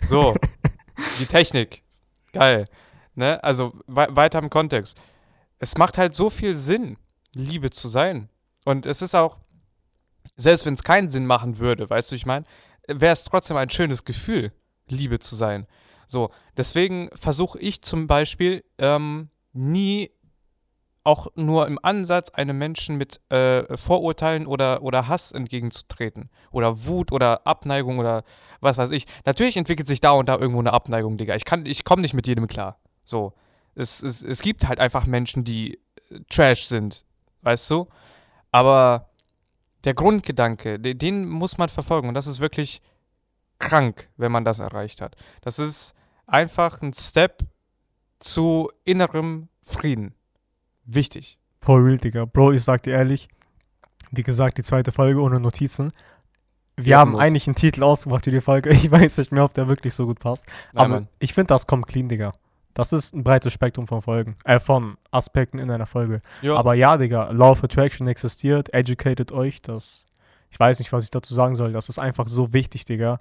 so, 0.09 0.33
die 1.19 1.27
Technik. 1.27 1.83
Geil. 2.33 2.65
Ne? 3.13 3.43
Also 3.43 3.73
wei 3.85 4.07
weiter 4.09 4.39
im 4.39 4.49
Kontext. 4.49 4.97
Es 5.59 5.77
macht 5.77 5.99
halt 5.99 6.15
so 6.15 6.31
viel 6.31 6.55
Sinn, 6.55 6.97
Liebe 7.35 7.69
zu 7.69 7.89
sein. 7.89 8.29
Und 8.65 8.87
es 8.87 9.03
ist 9.03 9.13
auch, 9.13 9.37
selbst 10.37 10.65
wenn 10.65 10.75
es 10.75 10.83
keinen 10.83 11.09
Sinn 11.09 11.25
machen 11.25 11.59
würde, 11.59 11.89
weißt 11.89 12.11
du, 12.11 12.15
ich 12.15 12.25
meine, 12.25 12.45
wäre 12.87 13.13
es 13.13 13.23
trotzdem 13.23 13.57
ein 13.57 13.69
schönes 13.69 14.05
Gefühl, 14.05 14.53
Liebe 14.87 15.19
zu 15.19 15.35
sein. 15.35 15.67
So, 16.07 16.29
deswegen 16.55 17.09
versuche 17.15 17.59
ich 17.59 17.81
zum 17.81 18.07
Beispiel 18.07 18.63
ähm, 18.77 19.29
nie 19.51 20.11
auch 21.03 21.27
nur 21.35 21.67
im 21.67 21.79
Ansatz 21.81 22.29
einem 22.31 22.57
Menschen 22.57 22.97
mit 22.97 23.21
äh, 23.31 23.77
Vorurteilen 23.77 24.45
oder, 24.45 24.83
oder 24.83 25.07
Hass 25.07 25.31
entgegenzutreten. 25.31 26.29
Oder 26.51 26.85
Wut 26.85 27.13
oder 27.13 27.47
Abneigung 27.47 27.99
oder 27.99 28.23
was 28.59 28.77
weiß 28.77 28.91
ich. 28.91 29.05
Natürlich 29.25 29.55
entwickelt 29.55 29.87
sich 29.87 30.01
da 30.01 30.11
und 30.11 30.27
da 30.27 30.37
irgendwo 30.37 30.59
eine 30.59 30.73
Abneigung, 30.73 31.17
Digga. 31.17 31.35
Ich, 31.35 31.43
ich 31.63 31.83
komme 31.85 32.01
nicht 32.01 32.13
mit 32.13 32.27
jedem 32.27 32.47
klar. 32.47 32.79
So. 33.05 33.33
Es, 33.73 34.03
es, 34.03 34.21
es 34.21 34.41
gibt 34.41 34.67
halt 34.67 34.81
einfach 34.81 35.05
Menschen, 35.05 35.45
die 35.45 35.79
äh, 36.09 36.19
Trash 36.29 36.65
sind. 36.65 37.05
Weißt 37.41 37.69
du? 37.71 37.87
Aber 38.51 39.06
der 39.87 39.93
Grundgedanke, 39.93 40.79
den, 40.79 41.29
muss 41.29 41.57
man 41.57 41.69
verfolgen. 41.69 42.09
Und 42.09 42.13
das 42.13 42.27
ist 42.27 42.41
wirklich 42.41 42.81
krank, 43.57 44.09
wenn 44.17 44.33
man 44.33 44.43
das 44.43 44.59
erreicht 44.59 44.99
hat. 44.99 45.15
Das 45.39 45.59
ist 45.59 45.95
einfach 46.25 46.81
ein 46.81 46.93
Step 46.93 47.39
zu 48.19 48.69
innerem 48.83 49.47
Frieden 49.61 50.13
wichtig. 50.83 51.39
For 51.61 51.81
real, 51.81 51.97
Digga. 51.97 52.25
Bro, 52.25 52.51
ich 52.51 52.65
sag 52.65 52.83
dir 52.83 52.95
ehrlich, 52.95 53.29
wie 54.11 54.23
gesagt, 54.23 54.57
die 54.57 54.63
zweite 54.63 54.91
Folge 54.91 55.21
ohne 55.21 55.39
Notizen. 55.39 55.93
Wir 56.75 56.91
ja, 56.91 56.99
haben 56.99 57.11
muss. 57.11 57.21
eigentlich 57.21 57.47
einen 57.47 57.55
Titel 57.55 57.81
ausgemacht 57.83 58.25
für 58.25 58.31
die 58.31 58.41
Folge. 58.41 58.69
Ich 58.73 58.91
weiß 58.91 59.19
nicht 59.19 59.31
mehr, 59.31 59.45
ob 59.45 59.53
der 59.53 59.69
wirklich 59.69 59.93
so 59.93 60.05
gut 60.05 60.19
passt. 60.19 60.45
Nein, 60.73 60.83
Aber 60.83 60.93
Mann. 60.95 61.07
ich 61.19 61.33
finde, 61.33 61.47
das 61.47 61.65
kommt 61.65 61.87
clean, 61.87 62.09
Digga. 62.09 62.33
Das 62.77 62.93
ist 62.93 63.15
ein 63.15 63.23
breites 63.23 63.53
Spektrum 63.53 63.87
von 63.87 64.03
Folgen, 64.03 64.35
äh, 64.43 64.59
von 64.59 64.97
Aspekten 65.09 65.57
in 65.57 65.71
einer 65.71 65.87
Folge. 65.87 66.21
Ja. 66.43 66.57
Aber 66.57 66.75
ja, 66.75 66.95
Digga, 66.97 67.31
Law 67.31 67.49
of 67.49 67.63
Attraction 67.63 68.07
existiert, 68.07 68.71
educated 68.71 69.31
euch, 69.31 69.63
das, 69.63 70.05
ich 70.51 70.59
weiß 70.59 70.77
nicht, 70.77 70.93
was 70.93 71.03
ich 71.03 71.09
dazu 71.09 71.33
sagen 71.33 71.55
soll, 71.55 71.71
das 71.71 71.89
ist 71.89 71.97
einfach 71.97 72.27
so 72.27 72.53
wichtig, 72.53 72.85
Digga. 72.85 73.17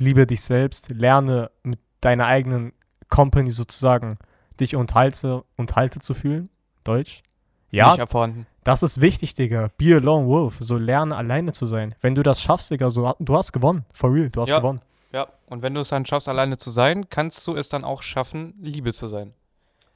Liebe 0.00 0.26
dich 0.26 0.40
selbst, 0.40 0.88
lerne 0.88 1.50
mit 1.62 1.78
deiner 2.00 2.24
eigenen 2.24 2.72
Company 3.10 3.50
sozusagen 3.50 4.16
dich 4.60 4.76
unterhalte, 4.76 5.44
unterhalte 5.56 6.00
zu 6.00 6.14
fühlen 6.14 6.48
Deutsch. 6.82 7.22
Ja, 7.70 7.94
Nicht 7.94 8.10
vorhanden. 8.10 8.46
das 8.64 8.82
ist 8.82 9.02
wichtig, 9.02 9.34
Digga. 9.34 9.68
Be 9.76 9.94
a 9.94 9.98
lone 9.98 10.26
wolf. 10.26 10.56
So 10.60 10.78
lerne 10.78 11.14
alleine 11.14 11.52
zu 11.52 11.66
sein. 11.66 11.94
Wenn 12.00 12.14
du 12.14 12.22
das 12.22 12.40
schaffst, 12.40 12.70
Digga, 12.70 12.90
so, 12.90 13.14
du 13.18 13.36
hast 13.36 13.52
gewonnen. 13.52 13.84
For 13.92 14.10
real, 14.10 14.30
du 14.30 14.40
hast 14.40 14.48
ja. 14.48 14.56
gewonnen. 14.56 14.80
Ja, 15.12 15.28
und 15.46 15.62
wenn 15.62 15.74
du 15.74 15.80
es 15.80 15.88
dann 15.88 16.04
schaffst, 16.04 16.28
alleine 16.28 16.56
zu 16.56 16.70
sein, 16.70 17.08
kannst 17.08 17.46
du 17.46 17.54
es 17.54 17.68
dann 17.68 17.84
auch 17.84 18.02
schaffen, 18.02 18.54
Liebe 18.60 18.92
zu 18.92 19.06
sein. 19.06 19.34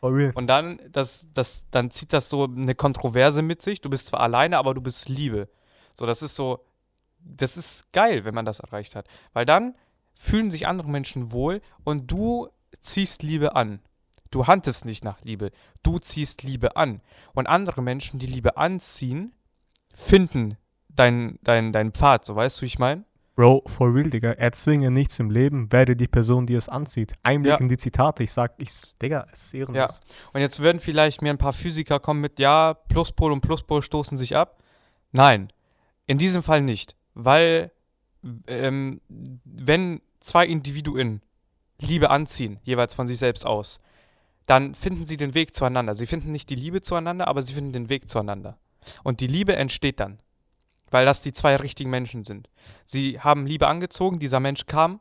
For 0.00 0.14
real. 0.14 0.32
Und 0.34 0.46
dann, 0.46 0.80
das, 0.90 1.28
das, 1.34 1.66
dann 1.70 1.90
zieht 1.90 2.12
das 2.12 2.30
so 2.30 2.44
eine 2.44 2.74
Kontroverse 2.74 3.42
mit 3.42 3.60
sich. 3.62 3.80
Du 3.80 3.90
bist 3.90 4.06
zwar 4.08 4.20
alleine, 4.20 4.56
aber 4.56 4.72
du 4.72 4.80
bist 4.80 5.08
Liebe. 5.08 5.48
So, 5.94 6.06
das 6.06 6.22
ist 6.22 6.36
so, 6.36 6.64
das 7.18 7.56
ist 7.56 7.92
geil, 7.92 8.24
wenn 8.24 8.34
man 8.34 8.46
das 8.46 8.60
erreicht 8.60 8.96
hat. 8.96 9.06
Weil 9.34 9.44
dann 9.44 9.74
fühlen 10.14 10.50
sich 10.50 10.66
andere 10.66 10.88
Menschen 10.88 11.32
wohl 11.32 11.60
und 11.84 12.10
du 12.10 12.48
ziehst 12.80 13.22
Liebe 13.22 13.56
an. 13.56 13.80
Du 14.30 14.46
handelst 14.46 14.84
nicht 14.84 15.04
nach 15.04 15.20
Liebe, 15.22 15.50
du 15.82 15.98
ziehst 15.98 16.44
Liebe 16.44 16.76
an. 16.76 17.02
Und 17.34 17.48
andere 17.48 17.82
Menschen, 17.82 18.20
die 18.20 18.26
Liebe 18.26 18.56
anziehen, 18.56 19.34
finden 19.92 20.56
deinen 20.88 21.38
dein, 21.42 21.72
dein 21.72 21.92
Pfad, 21.92 22.24
so 22.24 22.36
weißt 22.36 22.58
du, 22.58 22.62
wie 22.62 22.66
ich 22.66 22.78
meine? 22.78 23.04
Bro, 23.40 23.62
for 23.68 23.94
real, 23.94 24.10
Digga, 24.10 24.32
erzwinge 24.32 24.90
nichts 24.90 25.18
im 25.18 25.30
Leben, 25.30 25.72
werde 25.72 25.96
die 25.96 26.08
Person, 26.08 26.44
die 26.44 26.56
es 26.56 26.68
anzieht. 26.68 27.14
Einblick 27.22 27.52
ja. 27.52 27.56
in 27.56 27.68
die 27.70 27.78
Zitate, 27.78 28.22
ich 28.22 28.32
sag, 28.32 28.52
ich, 28.58 28.82
Digga, 29.00 29.26
es 29.32 29.44
ist 29.44 29.54
ehrenlos. 29.54 30.00
Ja. 30.04 30.14
Und 30.34 30.42
jetzt 30.42 30.60
würden 30.60 30.78
vielleicht 30.78 31.22
mir 31.22 31.30
ein 31.30 31.38
paar 31.38 31.54
Physiker 31.54 32.00
kommen 32.00 32.20
mit, 32.20 32.38
ja, 32.38 32.74
Pluspol 32.74 33.32
und 33.32 33.40
Pluspol 33.40 33.80
stoßen 33.80 34.18
sich 34.18 34.36
ab. 34.36 34.62
Nein, 35.10 35.50
in 36.06 36.18
diesem 36.18 36.42
Fall 36.42 36.60
nicht, 36.60 36.96
weil 37.14 37.72
ähm, 38.46 39.00
wenn 39.08 40.02
zwei 40.20 40.44
Individuen 40.44 41.22
Liebe 41.80 42.10
anziehen, 42.10 42.58
jeweils 42.62 42.92
von 42.92 43.06
sich 43.06 43.16
selbst 43.16 43.46
aus, 43.46 43.78
dann 44.44 44.74
finden 44.74 45.06
sie 45.06 45.16
den 45.16 45.32
Weg 45.32 45.54
zueinander. 45.54 45.94
Sie 45.94 46.04
finden 46.04 46.30
nicht 46.30 46.50
die 46.50 46.56
Liebe 46.56 46.82
zueinander, 46.82 47.26
aber 47.26 47.42
sie 47.42 47.54
finden 47.54 47.72
den 47.72 47.88
Weg 47.88 48.10
zueinander. 48.10 48.58
Und 49.02 49.20
die 49.20 49.28
Liebe 49.28 49.56
entsteht 49.56 49.98
dann, 49.98 50.18
weil 50.90 51.06
das 51.06 51.20
die 51.20 51.32
zwei 51.32 51.56
richtigen 51.56 51.90
Menschen 51.90 52.24
sind. 52.24 52.48
Sie 52.84 53.20
haben 53.20 53.46
Liebe 53.46 53.66
angezogen, 53.68 54.18
dieser 54.18 54.40
Mensch 54.40 54.66
kam, 54.66 55.00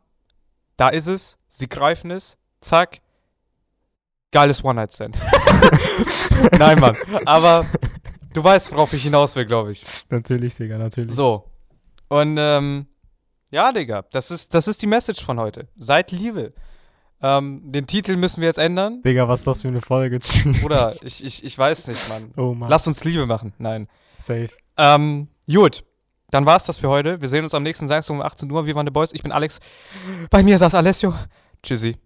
da 0.78 0.90
ist 0.90 1.08
es, 1.08 1.38
sie 1.48 1.68
greifen 1.68 2.12
es, 2.12 2.38
zack, 2.62 3.02
geiles 4.32 4.64
One-Night-Stand. 4.64 5.18
Nein, 6.60 6.80
Mann, 6.80 6.96
aber 7.26 7.66
du 8.34 8.44
weißt, 8.44 8.72
worauf 8.72 8.94
ich 8.94 9.04
hinaus 9.04 9.36
will, 9.36 9.46
glaube 9.46 9.72
ich. 9.72 9.84
Natürlich, 10.10 10.56
Digga, 10.56 10.78
natürlich. 10.78 11.14
So, 11.14 11.50
und 12.10 12.38
ähm, 12.40 12.88
ja, 13.52 13.72
Digga, 13.72 14.04
das 14.12 14.32
ist, 14.32 14.54
das 14.54 14.68
ist 14.68 14.82
die 14.82 14.88
Message 14.88 15.24
von 15.24 15.40
heute. 15.40 15.68
Seid 15.78 16.12
Liebe. 16.12 16.54
Ähm, 17.22 17.62
den 17.66 17.86
Titel 17.86 18.16
müssen 18.16 18.42
wir 18.42 18.48
jetzt 18.48 18.60
ändern. 18.60 19.02
Digga, 19.04 19.28
was 19.28 19.42
ist 19.42 19.48
das 19.48 19.62
für 19.62 19.68
eine 19.68 19.82
Folge? 19.82 20.20
Bruder, 20.62 20.96
ich, 21.04 21.24
ich, 21.24 21.44
ich 21.44 21.58
weiß 21.58 21.88
nicht, 21.88 22.10
Mann. 22.10 22.32
Oh 22.38 22.54
Mann. 22.54 22.70
Lass 22.70 22.88
uns 22.88 23.04
Liebe 23.04 23.26
machen. 23.26 23.54
Nein. 23.58 23.88
Safe. 24.18 24.50
Ähm, 24.78 25.28
gut. 25.52 25.84
Dann 26.32 26.46
war's 26.46 26.66
das 26.66 26.78
für 26.78 26.90
heute. 26.90 27.22
Wir 27.22 27.30
sehen 27.30 27.44
uns 27.44 27.54
am 27.54 27.64
nächsten 27.64 27.88
Samstag 27.88 28.14
um 28.14 28.22
18 28.22 28.52
Uhr. 28.52 28.66
Wir 28.66 28.76
waren 28.76 28.86
die 28.86 28.92
Boys. 28.92 29.12
Ich 29.14 29.24
bin 29.24 29.32
Alex. 29.32 29.60
Bei 30.30 30.44
mir 30.44 30.58
saß 30.58 30.76
Alessio. 30.76 31.14
Tschüssi. 31.64 31.98